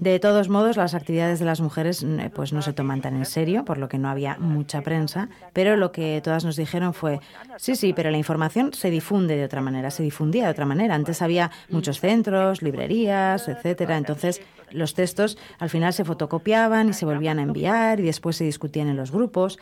[0.00, 3.64] De todos modos, las actividades de las mujeres pues no se toman tan en serio,
[3.64, 7.20] por lo que no había mucha prensa, pero lo que todas nos dijeron fue,
[7.56, 10.94] sí, sí, pero la información se difunde de otra manera, se difundía de otra manera.
[10.94, 13.96] Antes había muchos centros, librerías, etcétera.
[13.96, 14.40] Entonces,
[14.74, 18.88] los textos al final se fotocopiaban y se volvían a enviar y después se discutían
[18.88, 19.58] en los grupos.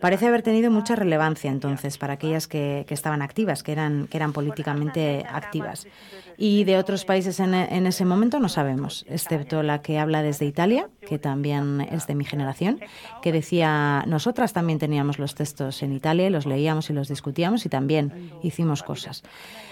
[0.00, 4.16] Parece haber tenido mucha relevancia entonces para aquellas que, que estaban activas, que eran, que
[4.16, 5.86] eran políticamente activas.
[6.36, 10.46] Y de otros países en, en, ese momento no sabemos, excepto la que habla desde
[10.46, 12.80] Italia, que también es de mi generación,
[13.20, 17.68] que decía, nosotras también teníamos los textos en Italia, los leíamos y los discutíamos y
[17.68, 19.22] también hicimos cosas.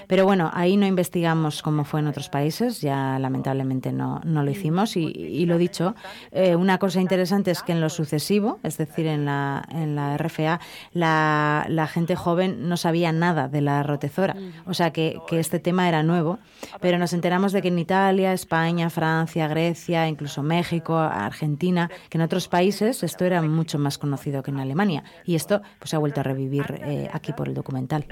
[0.08, 4.50] Pero bueno, ahí no investigamos cómo fue en otros países, ya lamentablemente no, no lo
[4.50, 4.96] hicimos.
[4.96, 5.94] Y, lo dicho,
[6.32, 10.16] eh, una cosa interesante es que en lo sucesivo, es decir, en la, en la
[10.16, 10.60] RFA,
[10.92, 14.34] la, gente joven no sabía nada de la rotezora.
[14.66, 16.38] O sea que, que este tema era nuevo,
[16.80, 22.22] pero nos enteramos de que en Italia, España, Francia, Grecia, incluso México, Argentina, que en
[22.22, 25.04] otros países esto era mucho más conocido que en Alemania.
[25.24, 28.06] Y esto pues ha vuelto a revivir eh, aquí por el documental.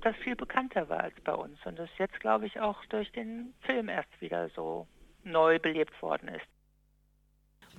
[0.00, 3.54] Das viel bekannter war als bei uns und das jetzt, glaube ich, auch durch den
[3.62, 4.86] Film erst wieder so
[5.24, 6.46] neu belebt worden ist.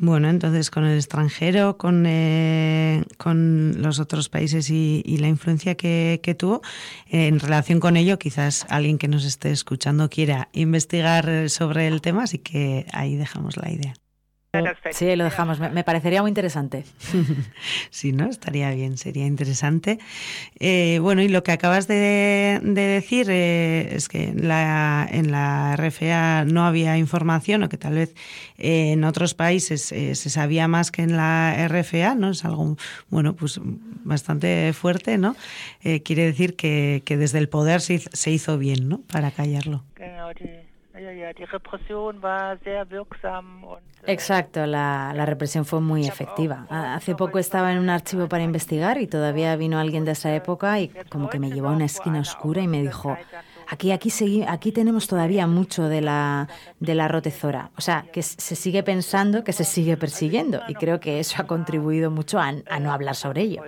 [0.01, 5.75] Bueno, entonces con el extranjero, con, eh, con los otros países y, y la influencia
[5.75, 6.61] que, que tuvo,
[7.07, 11.99] eh, en relación con ello, quizás alguien que nos esté escuchando quiera investigar sobre el
[11.99, 13.93] tema, así que ahí dejamos la idea.
[14.91, 15.59] Sí, lo dejamos.
[15.59, 16.83] Me, me parecería muy interesante.
[17.91, 18.27] sí, ¿no?
[18.27, 19.99] Estaría bien, sería interesante.
[20.59, 25.75] Eh, bueno, y lo que acabas de, de decir eh, es que la, en la
[25.75, 28.15] RFA no había información o que tal vez
[28.57, 32.31] eh, en otros países se sabía más que en la RFA, ¿no?
[32.31, 32.75] Es algo,
[33.09, 33.59] bueno, pues
[34.03, 35.35] bastante fuerte, ¿no?
[36.03, 39.01] quiere decir que, que, desde el poder se hizo, se hizo bien, ¿no?
[39.01, 39.83] Para callarlo.
[44.05, 46.65] Exacto, la, la, represión fue muy efectiva.
[46.69, 50.79] Hace poco estaba en un archivo para investigar y todavía vino alguien de esa época
[50.79, 53.17] y como que me llevó a una esquina oscura y me dijo,
[53.67, 56.47] aquí, aquí, segui aquí tenemos todavía mucho de la,
[56.79, 57.71] de la rotezora.
[57.77, 61.47] O sea, que se sigue pensando que se sigue persiguiendo y creo que eso ha
[61.47, 63.63] contribuido mucho a, a no hablar sobre ello.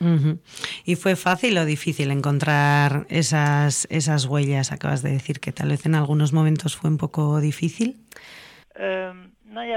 [0.00, 0.38] Uh -huh.
[0.84, 4.72] ¿Y fue fácil o difícil encontrar esas, esas huellas?
[4.72, 7.96] Acabas de decir que tal vez en algunos momentos fue un poco difícil.
[8.78, 9.36] Um.
[9.56, 9.72] Weil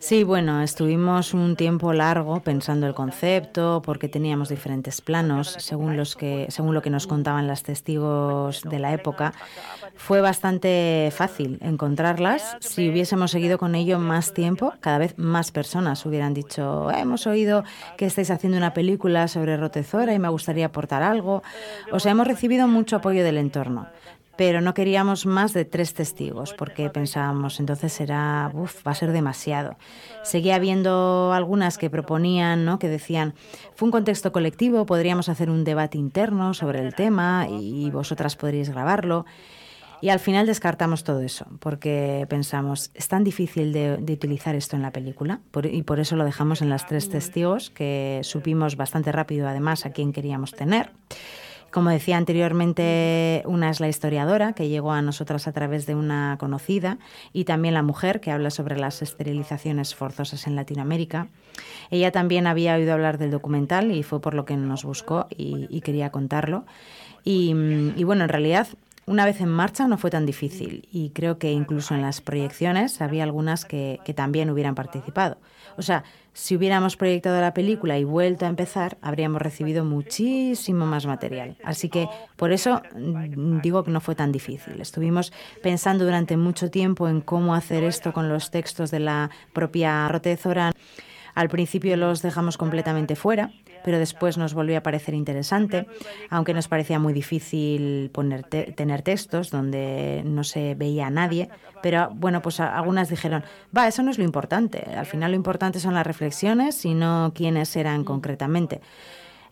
[0.00, 6.16] sí, bueno, estuvimos un tiempo largo pensando el concepto porque teníamos diferentes planos según, los
[6.16, 9.34] que, según lo que nos contaban las testigos de la época.
[9.96, 12.56] Fue bastante fácil encontrarlas.
[12.60, 17.64] Si hubiésemos seguido con ello más tiempo, cada vez más personas hubieran dicho, hemos oído
[17.96, 21.42] que estáis haciendo una película sobre Rotezora y me gustaría aportar algo.
[21.92, 23.88] O sea, hemos recibido mucho apoyo del entorno
[24.36, 29.12] pero no queríamos más de tres testigos porque pensábamos entonces será uf, va a ser
[29.12, 29.76] demasiado.
[30.22, 32.78] Seguía habiendo algunas que proponían, ¿no?
[32.78, 33.34] que decían
[33.74, 38.70] fue un contexto colectivo, podríamos hacer un debate interno sobre el tema y vosotras podríais
[38.70, 39.26] grabarlo.
[40.02, 44.82] Y al final descartamos todo eso, porque pensamos, es tan difícil de, utilizar esto en
[44.82, 49.12] la película, por, y por eso lo dejamos en las tres testigos, que supimos bastante
[49.12, 50.90] rápido además a quién queríamos tener.
[51.70, 56.36] Como decía anteriormente, una es la historiadora, que llegó a nosotras a través de una
[56.36, 56.98] conocida,
[57.32, 61.28] y también la mujer, que habla sobre las esterilizaciones forzosas en Latinoamérica.
[61.92, 65.80] Ella también había oído hablar del documental y fue por lo que nos buscó y,
[65.80, 66.66] quería contarlo.
[67.24, 67.54] Y
[68.02, 68.66] bueno, en realidad
[69.06, 73.00] una vez en marcha no fue tan difícil y creo que incluso en las proyecciones
[73.00, 75.38] había algunas que, también hubieran participado.
[75.76, 81.06] O sea, si hubiéramos proyectado la película y vuelto a empezar, habríamos recibido muchísimo más
[81.06, 81.56] material.
[81.64, 82.82] Así que por eso
[83.62, 84.80] digo que no fue tan difícil.
[84.80, 90.06] Estuvimos pensando durante mucho tiempo en cómo hacer esto con los textos de la propia
[90.08, 90.72] Rotezora.
[91.34, 93.50] Al principio los dejamos completamente fuera,
[93.84, 95.86] pero después nos volvió a parecer interesante,
[96.30, 101.48] aunque nos parecía muy difícil poner te tener textos donde no se veía a nadie.
[101.82, 103.44] Pero bueno, pues algunas dijeron,
[103.76, 104.84] va, eso no es lo importante.
[104.96, 108.80] Al final lo importante son las reflexiones y no quiénes eran concretamente.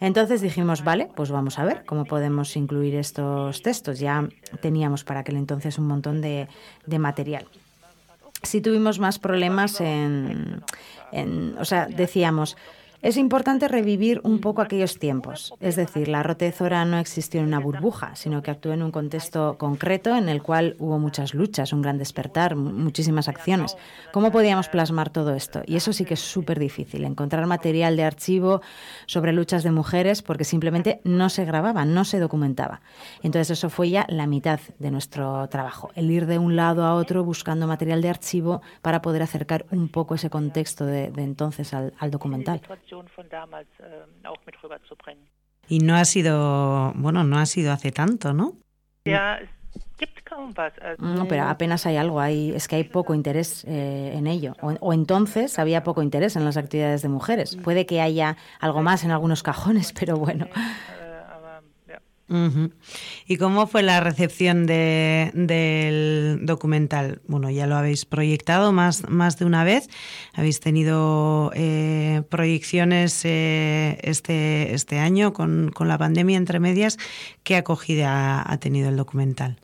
[0.01, 3.99] Entonces dijimos, vale, pues vamos a ver cómo podemos incluir estos textos.
[3.99, 4.27] Ya
[4.63, 6.49] teníamos para aquel entonces un montón de,
[6.87, 7.47] de material.
[8.43, 10.63] Sí tuvimos más problemas en,
[11.13, 12.57] en, o sea, decíamos,
[13.03, 15.55] es importante revivir un poco aquellos tiempos.
[15.61, 19.57] Es decir, la rotezora no existió en una burbuja, sino que actuó en un contexto
[19.59, 23.77] concreto en el cual hubo muchas luchas, un gran despertar, muchísimas acciones.
[24.13, 25.63] ¿Cómo podíamos plasmar todo esto?
[25.67, 28.61] Y eso sí que es súper difícil, encontrar material de archivo
[29.07, 32.83] sobre luchas de mujeres porque simplemente no se grababa, no se documentaba.
[33.23, 36.95] Entonces eso fue ya la mitad de nuestro trabajo, el ir de un lado a
[36.95, 41.73] otro buscando material de archivo para poder acercar un poco ese contexto de, de entonces
[41.73, 42.61] al, al documental.
[45.69, 48.55] Y no ha sido, bueno, no ha sido hace tanto, ¿no?
[50.99, 54.55] No, pero apenas hay algo, hay, es que hay poco interés eh, en ello.
[54.61, 57.57] O, o, entonces había poco interés en las actividades de mujeres.
[57.57, 60.47] Puede que haya algo más en algunos cajones, pero bueno.
[63.27, 67.21] ¿Y cómo fue la recepción de, del documental?
[67.27, 69.89] Bueno, ya lo habéis proyectado más, más de una vez.
[70.35, 76.99] Habéis tenido eh, proyecciones eh, este, este año con, con, la pandemia entre medias.
[77.43, 79.57] ¿Qué acogida ha, tenido el documental?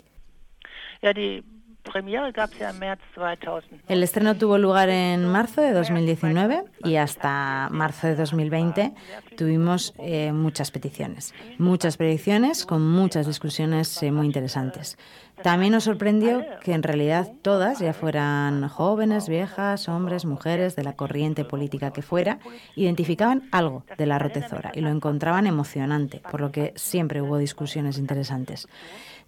[1.86, 3.82] Premiere gab es ja im März 2000.
[3.88, 8.92] El estreno tuvo lugar en marzo de 2019 y hasta marzo de 2020
[9.36, 14.98] tuvimos eh, muchas peticiones, muchas predicciones con muchas discusiones eh, muy interesantes.
[15.42, 20.94] También nos sorprendió que en realidad todas, ya fueran jóvenes, viejas, hombres, mujeres, de la
[20.94, 22.38] corriente política que fuera,
[22.74, 27.98] identificaban algo de la rotezora y lo encontraban emocionante, por lo que siempre hubo discusiones
[27.98, 28.66] interesantes.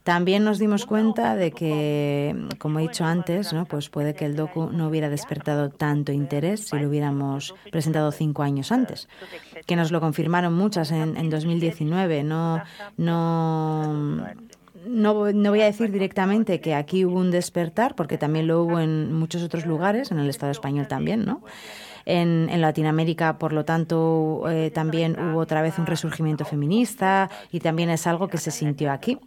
[0.08, 3.66] También nos dimos cuenta de que, como he dicho antes, ¿no?
[3.66, 8.42] pues puede que el docu no hubiera despertado tanto interés si lo hubiéramos presentado cinco
[8.42, 9.06] años antes,
[9.66, 12.24] que nos lo confirmaron muchas en, en 2019.
[12.24, 12.62] No,
[12.96, 13.92] no,
[14.86, 18.80] no, no, voy a decir directamente que aquí hubo un despertar, porque también lo hubo
[18.80, 21.42] en muchos otros lugares, en el Estado español también, ¿no?
[22.10, 27.60] En, en Latinoamérica, por lo tanto, eh, también hubo otra vez un resurgimiento feminista y
[27.60, 29.18] también es algo que se sintió aquí,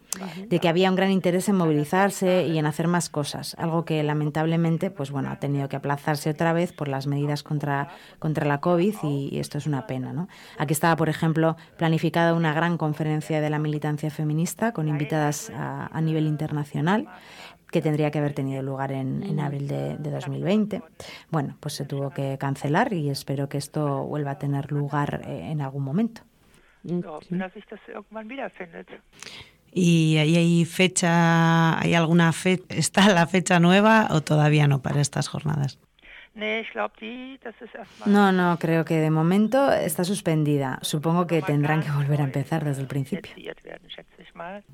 [0.48, 4.02] de que había un gran interés en movilizarse y en hacer más cosas, algo que
[4.02, 8.60] lamentablemente, pues bueno, ha tenido que aplazarse otra vez por las medidas contra, contra la
[8.62, 10.28] COVID y, esto es una pena, ¿no?
[10.58, 16.02] Aquí estaba, por ejemplo, planificada una gran conferencia de la militancia feminista con invitadas a
[16.02, 17.08] nivel internacional
[17.72, 20.82] que tendría que haber tenido lugar en, en abril de, de, 2020.
[21.30, 25.52] Bueno, pues se tuvo que cancelar y espero que esto vuelva a tener lugar eh,
[25.52, 26.22] en algún momento.
[29.74, 35.00] ¿Y ahí hay fecha, hay alguna fecha, está la fecha nueva o todavía no para
[35.00, 35.80] estas jornadas?
[38.06, 40.80] No, no, creo que de momento está suspendida.
[40.82, 43.32] Supongo que tendrán que volver a empezar desde el principio.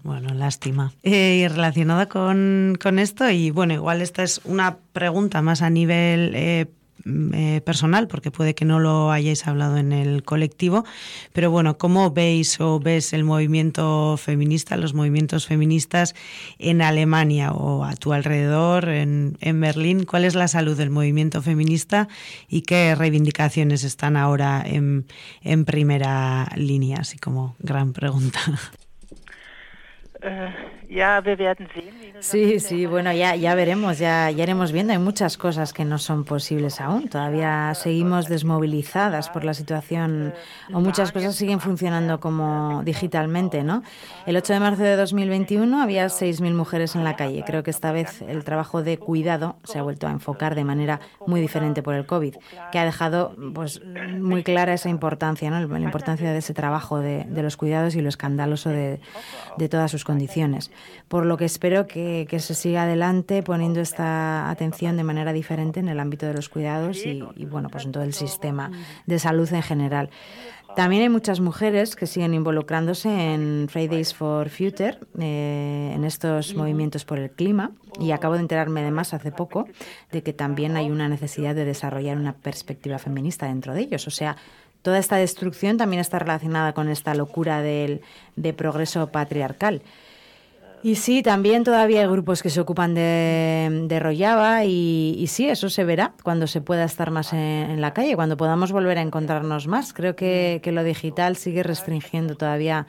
[0.03, 0.93] Bueno, lástima.
[1.03, 5.69] Eh, y relacionada con, con, esto, y bueno, igual esta es una pregunta más a
[5.69, 6.67] nivel eh,
[7.05, 10.85] eh, personal, porque puede que no lo hayáis hablado en el colectivo,
[11.33, 16.15] pero bueno, ¿cómo veis o ves el movimiento feminista, los movimientos feministas
[16.59, 20.05] en Alemania o a tu alrededor, en, en Berlín?
[20.05, 22.07] ¿Cuál es la salud del movimiento feminista
[22.49, 25.05] y qué reivindicaciones están ahora en,
[25.41, 26.97] en primera línea?
[26.99, 28.39] Así como gran pregunta.
[32.19, 34.93] Sí, sí, bueno, ya, ya veremos, ya, ya iremos viendo.
[34.93, 37.09] Hay muchas cosas que no son posibles aún.
[37.09, 40.33] Todavía seguimos desmovilizadas por la situación
[40.73, 43.83] o muchas cosas siguen funcionando como digitalmente, ¿no?
[44.25, 47.43] El 8 de marzo de 2021 había 6.000 mujeres en la calle.
[47.45, 51.01] Creo que esta vez el trabajo de cuidado se ha vuelto a enfocar de manera
[51.25, 52.35] muy diferente por el COVID,
[52.71, 53.81] que ha dejado pues,
[54.19, 55.59] muy clara esa importancia, ¿no?
[55.67, 58.99] La importancia de ese trabajo de, de los cuidados y lo escandaloso de,
[59.57, 60.71] de todas sus condiciones.
[61.07, 65.89] Por lo que espero que, se siga adelante poniendo esta atención de manera diferente en
[65.89, 68.71] el ámbito de los cuidados y, y, bueno, pues en todo el sistema
[69.05, 70.09] de salud en general.
[70.77, 77.03] También hay muchas mujeres que siguen involucrándose en Fridays for Future, eh, en estos movimientos
[77.03, 79.67] por el clima, y acabo de enterarme además hace poco
[80.11, 84.05] de que también hay una necesidad de desarrollar una perspectiva feminista dentro de ellos.
[84.05, 84.37] O sea,
[84.83, 88.01] toda esta destrucción también está relacionada con esta locura del,
[88.35, 89.81] de progreso patriarcal.
[90.87, 95.49] Y sí, también todavía hay grupos que se ocupan de, de Rollaba y, y, sí,
[95.49, 98.97] eso se verá cuando se pueda estar más en, en, la calle, cuando podamos volver
[98.97, 99.91] a encontrarnos más.
[99.91, 102.87] Creo que, que lo digital sigue restringiendo todavía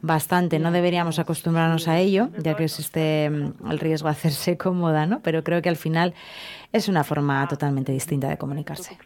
[0.00, 0.58] bastante.
[0.58, 5.20] No deberíamos acostumbrarnos a ello, ya que existe mm, el riesgo de hacerse cómoda, ¿no?
[5.20, 6.14] Pero creo que al final
[6.72, 8.96] es una forma totalmente distinta de comunicarse.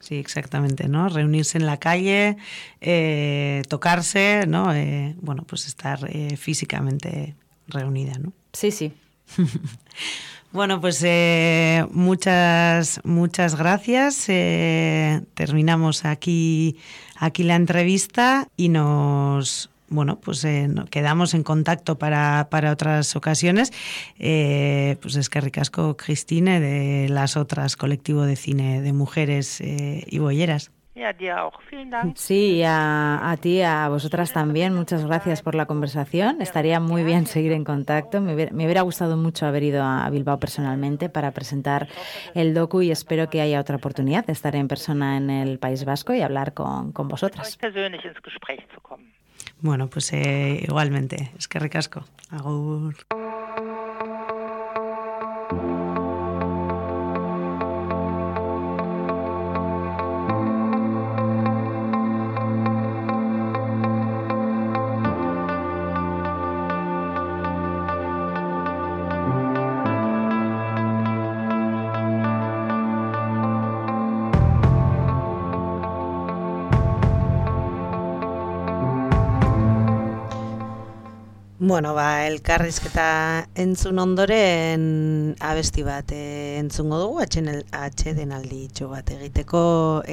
[0.00, 1.08] Sí, exactamente, ¿no?
[1.08, 2.36] Reunirse en la calle,
[2.80, 4.74] eh, tocarse, ¿no?
[4.74, 7.34] Eh, bueno, pues estar eh, físicamente
[7.66, 8.32] reunida, ¿no?
[8.52, 8.92] Sí, sí.
[10.52, 14.28] Bueno, pues eh, muchas, muchas gracias.
[14.28, 16.76] Eh, terminamos aquí,
[17.16, 23.72] aquí la entrevista y nos, bueno, pues eh, quedamos en contacto para, para otras ocasiones.
[24.18, 30.04] Eh, pues es que ricasco, Cristine, de las otras colectivo de cine de mujeres eh,
[30.08, 30.72] y bolleras.
[31.00, 31.58] Ja, dir auch.
[31.70, 32.14] Vielen Dank.
[32.18, 36.42] Sí, y a, a ti, a vosotras también, muchas gracias por la conversación.
[36.42, 38.20] Estaría muy bien seguir en contacto.
[38.20, 41.88] Me hubiera, me hubiera gustado mucho haber ido a Bilbao personalmente para presentar
[42.34, 45.86] el docu y espero que haya otra oportunidad de estar en persona en el País
[45.86, 47.58] Vasco y hablar con, con vosotras.
[49.62, 52.04] Bueno, pues eh, igualmente, es que ricasco.
[52.28, 52.94] Agur.
[81.70, 84.86] Bueno, ba, elkarrizketa entzun ondoren
[85.50, 89.62] abesti bat eh, entzungo dugu, atxeden alditxo bat egiteko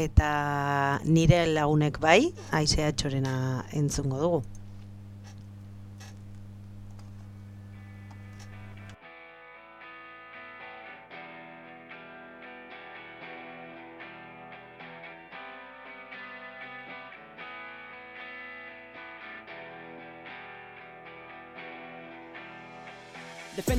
[0.04, 0.30] eta
[1.08, 2.20] nire lagunek bai,
[2.62, 3.34] aizea txorena
[3.82, 4.44] entzungo dugu.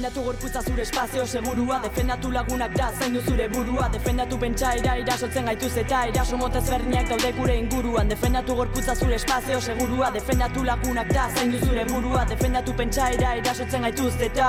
[0.08, 1.80] Defendatu gorputza zure espazio segurua.
[1.82, 3.88] Defendatu lagunak da zaindu zure burua.
[3.92, 8.08] Defendatu pentsaira irasotzen gaituz eta Iraso motez berdinak daude gure inguruan.
[8.08, 10.10] Defendatu gorputza zure espazio segurua.
[10.10, 12.24] Defendatu lagunak da zaindu zure burua.
[12.24, 14.48] Defendatu pentsaira irasotzen gaituz eta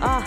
[0.00, 0.22] Ah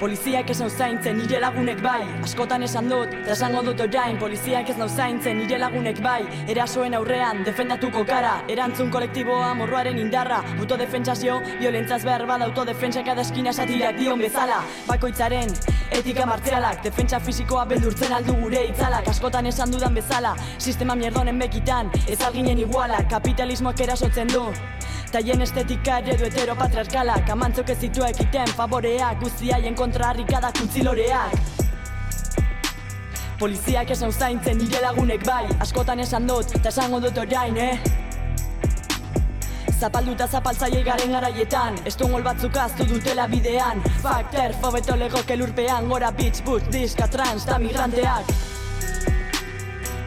[0.00, 2.06] Poliziak ez nau zaintzen, nire lagunek bai.
[2.24, 6.22] Askotan esan dut, eta esango dut orain Poliziak ez nau zaintzen, nire lagunek bai.
[6.48, 10.40] Erasoen aurrean, defendatuko kara Erantzun kolektiboa, morroaren indarra.
[10.56, 14.62] Autodefentsazio, violentzaz behar bada Autodefentsa kada eskina satirak dion bezala.
[14.88, 15.52] Bakoitzaren,
[15.92, 19.12] etika martzialak Defentsa fisikoa beldurtzen aldu gure itzalak.
[19.12, 23.10] Askotan esan dudan bezala Sistema mierdonen bekitan, ez alginen igualak.
[23.12, 24.48] Kapitalismoak erasotzen du
[25.10, 31.34] Taien estetika eredu heteropatriarkalak Amantzok ez zitu ekiten favoreak Guztiaien kontra harrikadak utziloreak
[33.40, 37.74] Poliziak esan zaintzen nire lagunek bai Askotan esan dut, eta esango dut orain, eh?
[39.80, 43.82] Zapalduta zapaltzaile garen garaietan Estongol batzuk aztu dutela bidean.
[44.04, 48.59] Fakter, fobeto legoke lurpean Gora bitch, but, diska, trans, ta migranteak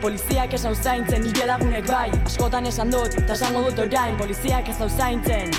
[0.04, 2.10] Poliziak ez hau zaintzen, nire lagunek bai.
[2.28, 5.54] Askotan esan dut, eta esango dut orain Poliziak ez hau zaintzen.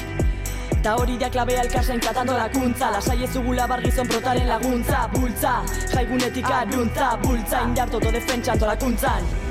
[0.85, 5.55] Ta hori da klabea elkarzaintzat antolakuntza Lasai ez dugula bargizon protaren laguntza Bultza,
[5.95, 9.44] jaigunetik aruntza Bultza, indartu autodefentsa antolakuntzan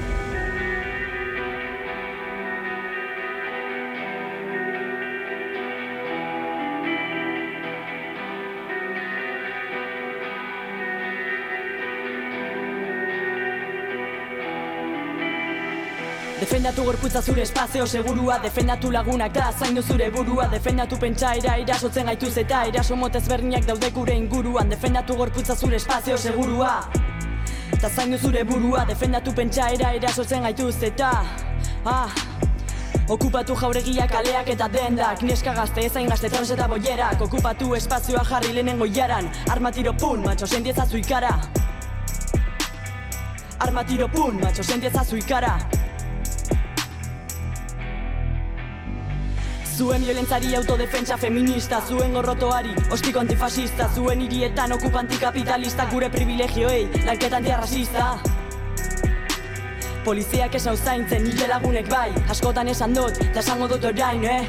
[16.44, 20.50] Defendatu gorputza zure espazio segurua Defendatu lagunak da zaindu zure burua.
[20.52, 24.68] Defendatu pentsaira irasotzen gaituz eta Iraso motez berdinak daude gure inguruan.
[24.70, 26.90] Defendatu gorputza zure espazio segurua.
[27.80, 31.12] Ta zaindu zure burua Defendatu pentsaira irasotzen gaituz eta
[31.86, 32.10] Ah,
[33.08, 35.24] Okupatu jauregiak kaleak eta dendak.
[35.24, 37.22] Neska gazte ezain gazte trans eta boierak.
[37.22, 41.40] Okupatu espazioa jarri lehenengo jaran Armatiro pun, macho sentiezazu ikara
[43.60, 45.56] Armatiro pun, macho sentiezazu ikara
[49.74, 58.12] Zuen violentzari autodefentsa feminista Zuen gorrotoari, ostiko antifasista Zuen hirietan okupanti-kapitalista Gure privilegioei, lanketa antirrasista
[60.06, 64.46] Poliziak ez hau zaintzen, nire lagunek bai Askotan esan dut, eta esango dut orain, eh?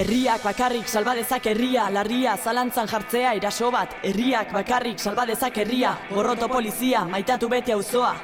[0.00, 4.00] Herriak bakarrik salba dezak herria Larria zalantzan jartzea iraso bat.
[4.00, 8.14] Herriak bakarrik salba dezak herria Gorroto polizia, maitatu bete auzoa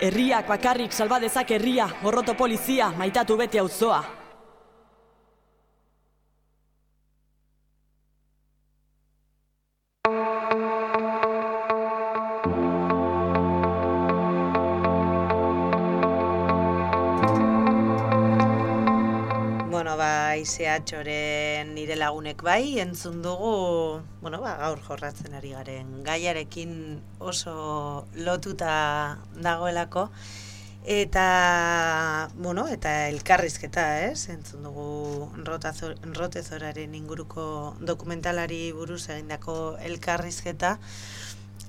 [0.00, 1.88] Herriak bakarrik salba dezak herria.
[2.02, 4.25] Gorroto polizia, maitatu bete auzoa
[20.44, 29.18] zehatxoren nire lagunek bai, entzun dugu, bueno, ba, gaur jorratzen ari garen gaiarekin oso lotuta
[29.40, 30.08] dagoelako,
[30.86, 34.28] eta, bueno, eta elkarrizketa, ez?
[34.34, 35.30] Entzun dugu
[36.20, 40.76] rotezoraren inguruko dokumentalari buruz egindako elkarrizketa,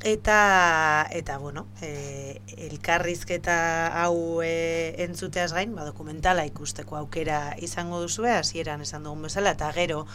[0.04, 2.39] Eta, eta bueno, e,
[2.70, 9.56] elkarrizketa hau e, entzuteaz gain, ba, dokumentala ikusteko aukera izango duzue, hasieran esan dugun bezala,
[9.58, 10.06] eta gero,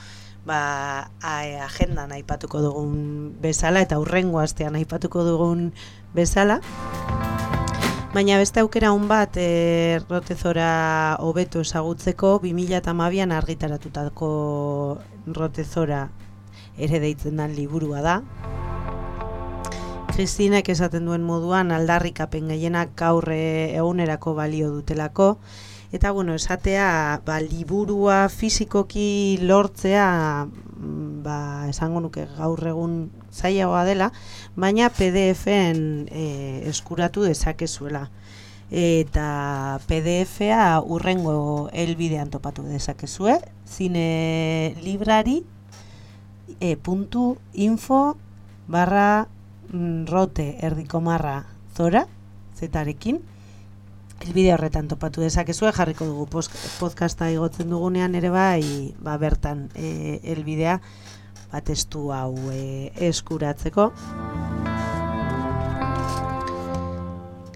[0.47, 1.35] ba, a,
[1.67, 5.73] agendan aipatuko dugun bezala, eta hurrengo astean aipatuko dugun
[6.15, 6.61] bezala.
[8.15, 14.33] Baina beste aukera hon bat, e, rotezora hobeto esagutzeko, 2008an argitaratutako
[15.27, 16.07] rotezora
[16.79, 18.21] ere deitzen den liburua da.
[20.13, 25.39] Kristinek esaten duen moduan aldarrikapen gehienak gaur egunerako balio dutelako.
[25.97, 30.05] Eta bueno, esatea, ba, liburua fizikoki lortzea,
[30.45, 31.39] mm, ba,
[31.71, 34.13] esango nuke gaur egun zailagoa dela,
[34.55, 35.83] baina PDF-en
[36.13, 36.29] e,
[36.69, 38.11] eskuratu dezakezuela.
[38.69, 45.41] Eta PDF-a urrengo helbidean topatu dezakezue, zine librari
[46.61, 48.19] e, puntu info
[48.69, 49.29] barra
[50.09, 51.47] rote erdiko marra
[51.77, 52.07] zora,
[52.59, 53.23] zetarekin,
[54.23, 56.27] elbide horretan topatu dezakezue, jarriko dugu
[56.79, 60.79] podcasta igotzen dugunean ere bai, ba bertan e, elbidea
[61.53, 63.91] bat estu hau e, eskuratzeko.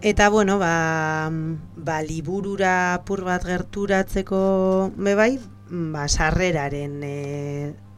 [0.06, 1.30] Eta bueno, ba,
[1.76, 5.32] ba liburura pur bat gerturatzeko be bai,
[5.70, 7.16] ba sarreraren e,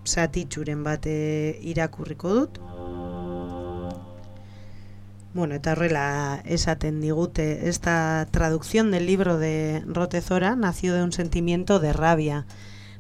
[0.05, 2.61] satitxuren bat e, irakurriko dut.
[5.35, 11.81] Bueno, eta horrela esaten digute, esta traducción del libro de Rotezora nació de un sentimiento
[11.81, 12.47] de rabia.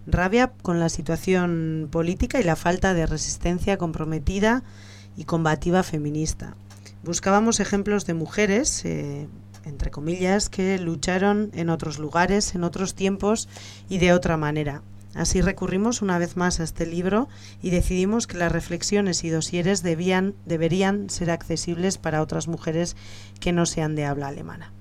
[0.06, 4.62] Rabia con la situación política y la falta de resistencia comprometida
[5.16, 6.54] y combativa feminista.
[7.02, 9.26] Buscábamos ejemplos de mujeres, eh,
[9.64, 13.48] entre comillas, que lucharon en otros lugares, en otros tiempos
[13.88, 14.82] y de otra manera.
[15.14, 17.28] Así recurrimos una vez más a este libro
[17.62, 22.94] y decidimos que las reflexiones y dosieres debían, deberían ser accesibles para otras mujeres
[23.40, 24.72] que no sean de habla alemana.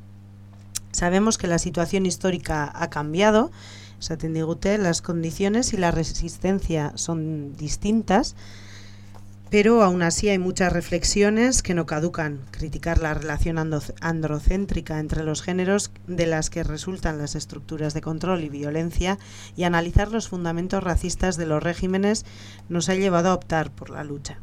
[0.92, 3.52] Sabemos que la situación histórica ha cambiado,
[4.80, 8.36] las condiciones y la resistencia son distintas,
[9.50, 12.42] pero aún así hay muchas reflexiones que no caducan.
[12.52, 13.58] Criticar la relación
[14.02, 19.18] androcéntrica entre los géneros de las que resultan las estructuras de control y violencia
[19.56, 22.26] y analizar los fundamentos racistas de los regímenes
[22.70, 24.40] nos ha llevado a optar por la lucha.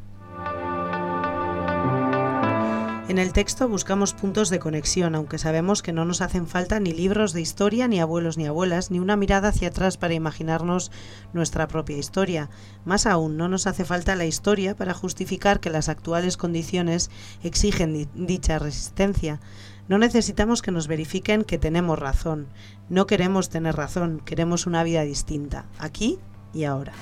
[3.07, 6.93] En el texto buscamos puntos de conexión, aunque sabemos que no nos hacen falta ni
[6.93, 10.91] libros de historia, ni abuelos ni abuelas, ni una mirada hacia atrás para imaginarnos
[11.35, 12.49] nuestra propia historia.
[12.87, 17.11] Más aún, no nos hace falta la historia para justificar que las actuales condiciones
[17.43, 19.39] exigen dicha resistencia.
[19.87, 22.47] No necesitamos que nos verifiquen que tenemos razón.
[22.89, 26.19] No queremos tener razón, queremos una vida distinta, aquí
[26.55, 26.95] y ahora.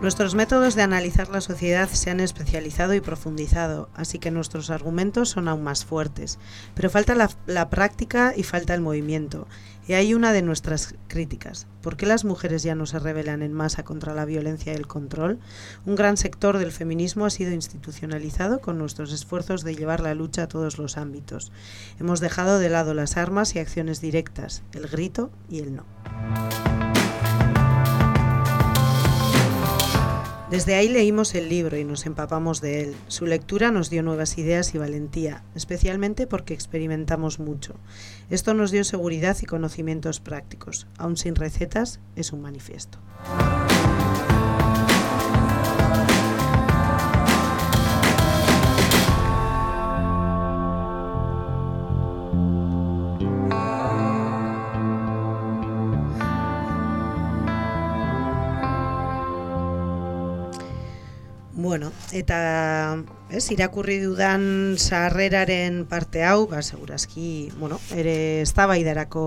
[0.00, 5.30] Nuestros métodos de analizar la sociedad se han especializado y profundizado, así que nuestros argumentos
[5.30, 6.38] son aún más fuertes.
[6.76, 9.48] Pero falta la, práctica y falta el movimiento.
[9.88, 11.66] Y hay una de nuestras críticas.
[11.82, 14.86] ¿Por qué las mujeres ya no se rebelan en masa contra la violencia y el
[14.86, 15.40] control?
[15.84, 20.44] Un gran sector del feminismo ha sido institucionalizado con nuestros esfuerzos de llevar la lucha
[20.44, 21.50] a todos los ámbitos.
[21.98, 25.84] Hemos dejado de lado las armas y acciones directas, el grito y el no.
[30.50, 32.96] Desde ahí leímos el libro y nos empapamos de él.
[33.08, 37.74] Su lectura nos dio nuevas ideas y valentía, especialmente porque experimentamos mucho.
[38.30, 40.86] Esto nos dio seguridad y conocimientos prácticos.
[40.96, 42.98] Aún sin recetas, es un manifiesto.
[61.68, 62.96] Bueno, eta
[63.28, 69.24] ez, irakurri dudan sarreraren parte hau, ba, segurazki, bueno, ere eztabaidarako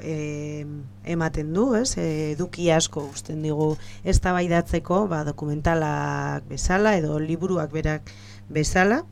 [0.00, 0.64] e,
[1.04, 3.74] ematen du, ez, eduki asko usten digu
[4.08, 8.08] eztabaidatzeko, ba, dokumentalak bezala edo liburuak berak
[8.48, 9.02] bezala.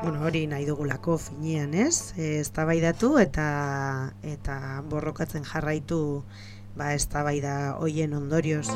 [0.00, 3.46] Bueno, hori nahi dugulako finean, ez, eztabaidatu eta
[4.24, 6.22] eta borrokatzen jarraitu
[6.80, 8.70] ba, eztabaida hoien ondorioz.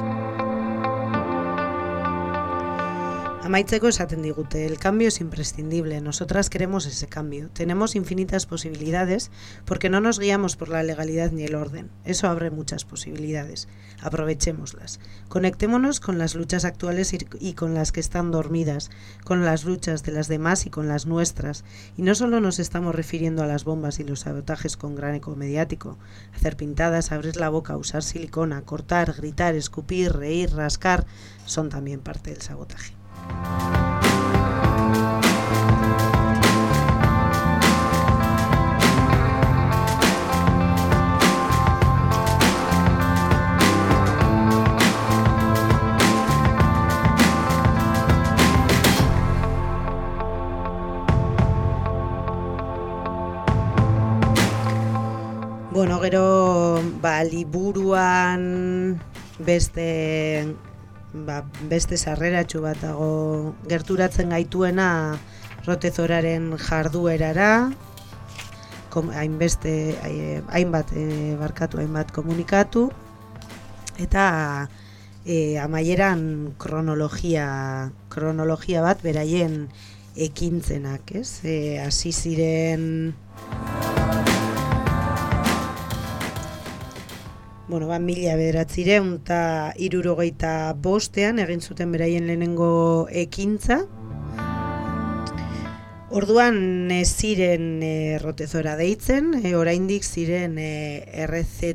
[3.50, 7.50] Amaitzeko esaten digute, el cambio es imprescindible, nosotras queremos ese cambio.
[7.50, 9.32] Tenemos infinitas posibilidades
[9.64, 11.90] porque no nos guiamos por la legalidad ni el orden.
[12.04, 13.66] Eso abre muchas posibilidades.
[14.02, 15.00] Aprovechémoslas.
[15.28, 18.88] Conectémonos con las luchas actuales y, y con las que están dormidas,
[19.24, 21.64] con las luchas de las demás y con las nuestras.
[21.96, 25.34] Y no solo nos estamos refiriendo a las bombas y los sabotajes con gran eco
[25.34, 25.98] mediático.
[26.36, 31.04] Hacer pintadas, abrir la boca, usar silicona, cortar, gritar, escupir, reír, rascar,
[31.46, 32.99] son también parte del sabotaje.
[55.72, 59.00] Bueno, gero ba, liburuan
[59.38, 60.54] beste
[61.12, 65.18] ba, beste sarreratxu bat dago gerturatzen gaituena
[65.66, 67.70] rotezoraren jarduerara
[68.90, 72.88] kom, hainbeste hai- hainbat e, barkatu hainbat komunikatu
[74.00, 74.68] eta
[75.24, 79.68] e, amaieran kronologia kronologia bat beraien
[80.16, 81.40] ekintzenak, ez?
[81.46, 83.14] E, hasi ziren
[87.70, 93.84] bueno, ba, mila bederatzireun eta irurogeita bostean egin zuten beraien lehenengo ekintza.
[96.10, 101.70] Orduan ez ziren e, rotezora deitzen, e, oraindik ziren e, RZ,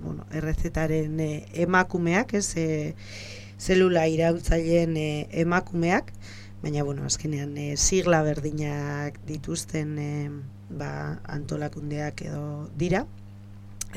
[0.00, 1.30] bueno, RZaren e,
[1.68, 2.94] emakumeak, ez, e,
[3.60, 5.08] zelula iraultzaileen e,
[5.44, 6.14] emakumeak,
[6.62, 10.12] baina, bueno, azkenean e, sigla berdinak dituzten e,
[10.70, 13.04] ba, antolakundeak edo dira.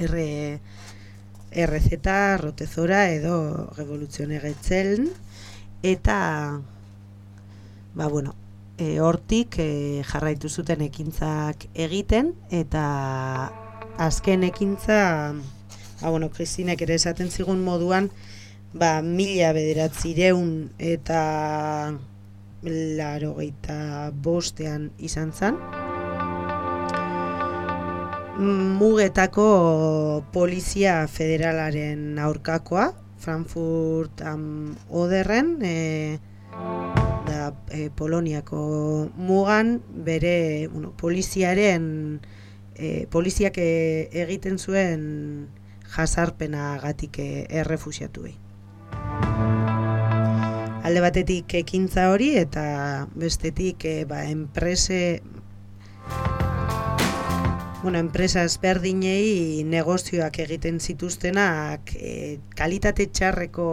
[0.02, 0.60] R,
[1.52, 2.08] RZ,
[2.42, 5.10] Rotezora edo Revoluzione Getzeln
[5.84, 6.62] eta
[7.94, 8.36] ba bueno,
[8.78, 13.52] e, hortik e, jarraitu zuten ekintzak egiten eta
[13.98, 15.02] azken ekintza
[16.02, 18.10] ba bueno, Kristinek ere esaten zigun moduan
[18.74, 21.22] ba mila bederatzireun eta
[22.64, 25.58] larogeita bostean izan zen
[28.38, 36.20] mugetako polizia federalaren aurkakoa, Frankfurt am Oderren, e,
[37.28, 42.22] da e, Poloniako mugan bere bueno, poliziaren
[42.76, 45.50] e, poliziak e, egiten zuen
[45.96, 47.30] jasarpenagatik e,
[47.62, 48.38] errefusiatuei.
[50.82, 55.22] Alde batetik ekintza hori eta bestetik e, ba, enprese
[57.82, 63.66] bueno, enpresa ezberdinei negozioak egiten zituztenak e, kalitate txarreko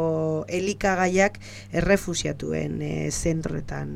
[0.48, 1.36] elikagaiak
[1.76, 3.92] errefusiatuen e, zentroetan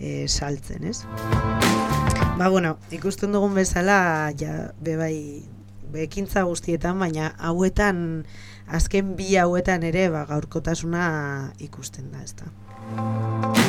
[0.00, 1.02] e, saltzen, ez?
[2.38, 5.44] Ba, bueno, ikusten dugun bezala, ja, bebai,
[5.92, 8.22] bekintza guztietan, baina hauetan,
[8.66, 11.08] azken bi hauetan ere, ba, gaurkotasuna
[11.68, 12.48] ikusten da, ezta.
[12.94, 13.67] Bueno,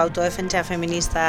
[0.00, 1.22] autodefentsa feminista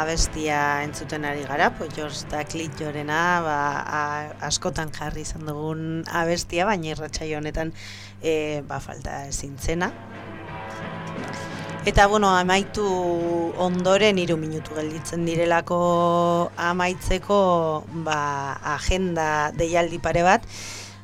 [0.00, 4.02] abestia entzuten ari gara, pues George Daklit jorena, ba, a,
[4.48, 7.72] askotan jarri izan dugun abestia, baina irratsaio honetan
[8.22, 9.92] e, ba, falta ezin zena.
[11.88, 12.84] Eta, bueno, amaitu
[13.56, 15.78] ondoren hiru minutu gelditzen direlako
[16.60, 17.38] amaitzeko
[18.04, 18.18] ba,
[18.74, 20.44] agenda deialdi pare bat,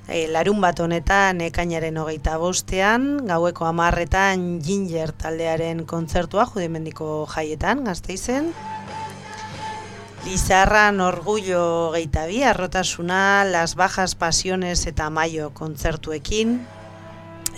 [0.08, 8.52] e, larun bat honetan ekainaren hogeita bostean, gaueko amarretan Ginger taldearen kontzertua judimendiko jaietan, gazteizen.
[10.24, 16.62] Lizarran orgullo geita bi, arrotasuna, las bajas pasiones eta maio kontzertuekin.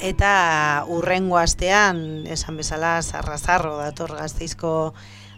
[0.02, 4.72] Eta urrengo astean, esan bezala, zarrazarro dator gazteizko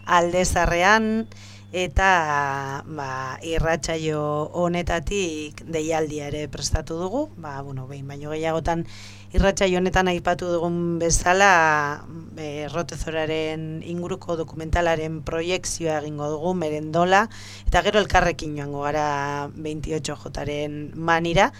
[0.08, 1.28] aldezarrean,
[1.72, 4.20] eta ba, irratsaio
[4.56, 8.86] honetatik deialdia ere prestatu dugu, ba, bueno, behin baino gehiagotan
[9.36, 12.06] irratsaio honetan aipatu dugun bezala
[12.40, 17.26] errotezoraren inguruko dokumentalaren proiektzioa egingo dugu merendola,
[17.66, 21.52] eta gero elkarrekin joango gara 28 jotaren manira,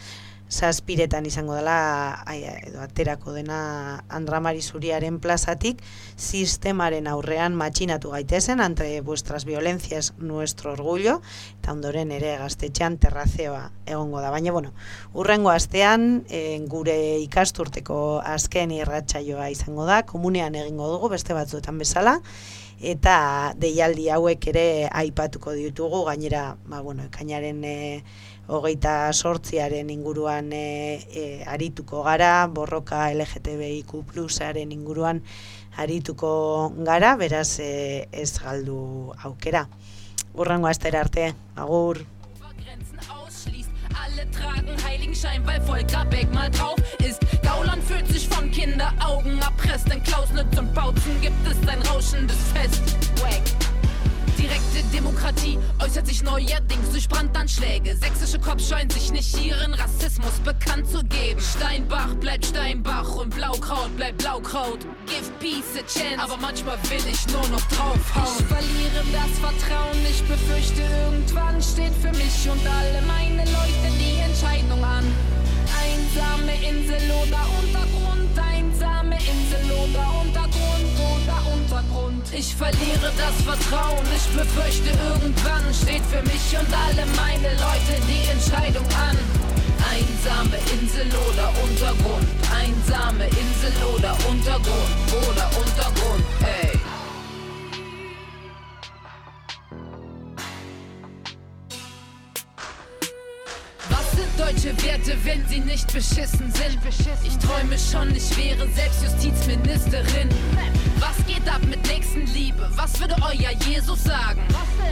[0.49, 5.83] zazpiretan izango dela edo aterako dena Andramari Zuriaren plazatik
[6.17, 11.21] sistemaren aurrean matxinatu gaitezen ante vuestras violencias nuestro orgullo
[11.61, 14.31] eta ondoren ere gaztetxean terrazeoa egongo da.
[14.31, 14.73] Baina bueno
[15.13, 22.19] urrengo astean e, gure ikasturteko azken irratsaioa izango da komunean egingo dugu beste batzuetan bezala
[22.79, 28.05] eta deialdi hauek ere aipatuko ditugu gainera ba bueno ekainaren e,
[28.49, 35.23] hogeita sortziaren inguruan e, e, arituko gara, borroka LGTBIQ plusaren inguruan
[35.77, 39.69] arituko gara, beraz e, ez galdu aukera.
[40.35, 42.05] Urrango astera arte, agur.
[43.99, 47.21] Alle tragen Heiligenschein, weil Volker Beck mal drauf ist.
[47.43, 49.93] Gauland fühlt sich von Kinderaugen erpresst.
[49.93, 52.83] In Klausnitz und Bautzen gibt es ein rauschendes Fest.
[53.21, 53.58] Wack.
[54.39, 57.97] Direkte Demokratie äußert sich neuerdings durch Brandanschläge.
[57.97, 61.41] Sächsische Cops scheuen sich nicht ihren Rassismus bekannt zu geben.
[61.41, 64.81] Steinbach bleibt Steinbach und Blaukraut bleibt Blaukraut.
[65.07, 68.39] Give peace a chance, aber manchmal will ich nur noch draufhauen.
[68.39, 74.19] Ich verliere das Vertrauen, ich befürchte irgendwann steht für mich und alle meine Leute die
[74.21, 74.68] Entscheidung
[82.39, 88.31] Ich verliere das Vertrauen, ich befürchte irgendwann steht für mich und alle meine Leute die
[88.31, 89.19] Entscheidung an.
[89.91, 96.25] Einsame Insel oder Untergrund, einsame Insel oder Untergrund oder Untergrund,
[96.63, 96.78] ey.
[104.99, 106.79] Werte, wenn sie nicht beschissen sind?
[107.25, 110.29] Ich träume schon, ich wäre Selbstjustizministerin.
[110.99, 112.69] Was geht ab mit Nächstenliebe?
[112.75, 114.41] Was würde euer Jesus sagen?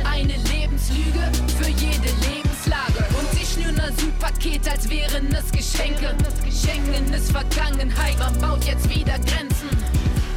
[0.04, 3.04] Eine Lebenslüge für jede Lebenslage.
[3.18, 6.14] Und sie schnüren Asylpaket, als wären es Geschenke.
[6.50, 9.68] Schengen ist Vergangenheit, man baut jetzt wieder Grenzen.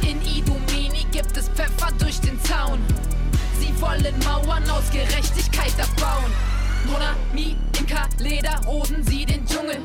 [0.02, 2.78] In Idomeni gibt es Pfeffer durch den Zaun.
[3.58, 6.59] Sie wollen Mauern aus Gerechtigkeit abbauen.
[6.86, 9.78] Monami, Inka, Leder, roden sie den Dschungel.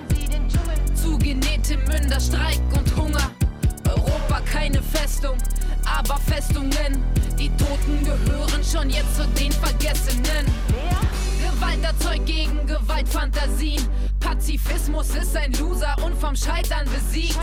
[0.93, 3.31] Zugenähte Münder, Streik und Hunger.
[3.87, 5.37] Europa keine Festung,
[5.85, 7.03] aber Festungen.
[7.37, 10.45] Die Toten gehören schon jetzt zu den Vergessenen.
[11.41, 13.81] Gewalt erzeugt gegen Gewalt Fantasien.
[14.19, 17.37] Pazifismus ist ein Loser und vom Scheitern besiegt.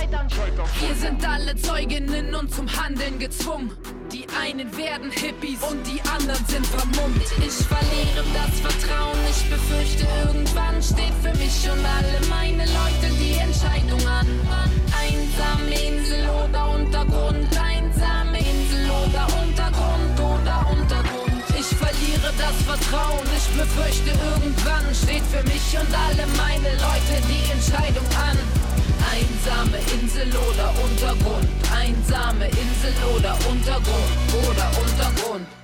[0.81, 3.71] Wir sind alle Zeuginnen und zum Handeln gezwungen.
[4.13, 7.23] Die einen werden Hippies und die anderen sind vermummt.
[7.39, 13.35] Ich verliere das Vertrauen, ich befürchte irgendwann steht für mich und alle meine Leute die
[13.39, 14.27] Entscheidung an.
[15.01, 20.82] Einsame Insel oder Untergrund, einsame Insel oder Untergrund oder Untergrund.
[22.43, 28.37] Das Vertrauen, ich befürchte irgendwann steht für mich und alle meine Leute die Entscheidung an.
[29.15, 34.11] Einsame Insel oder Untergrund, einsame Insel oder Untergrund
[34.43, 35.62] oder Untergrund.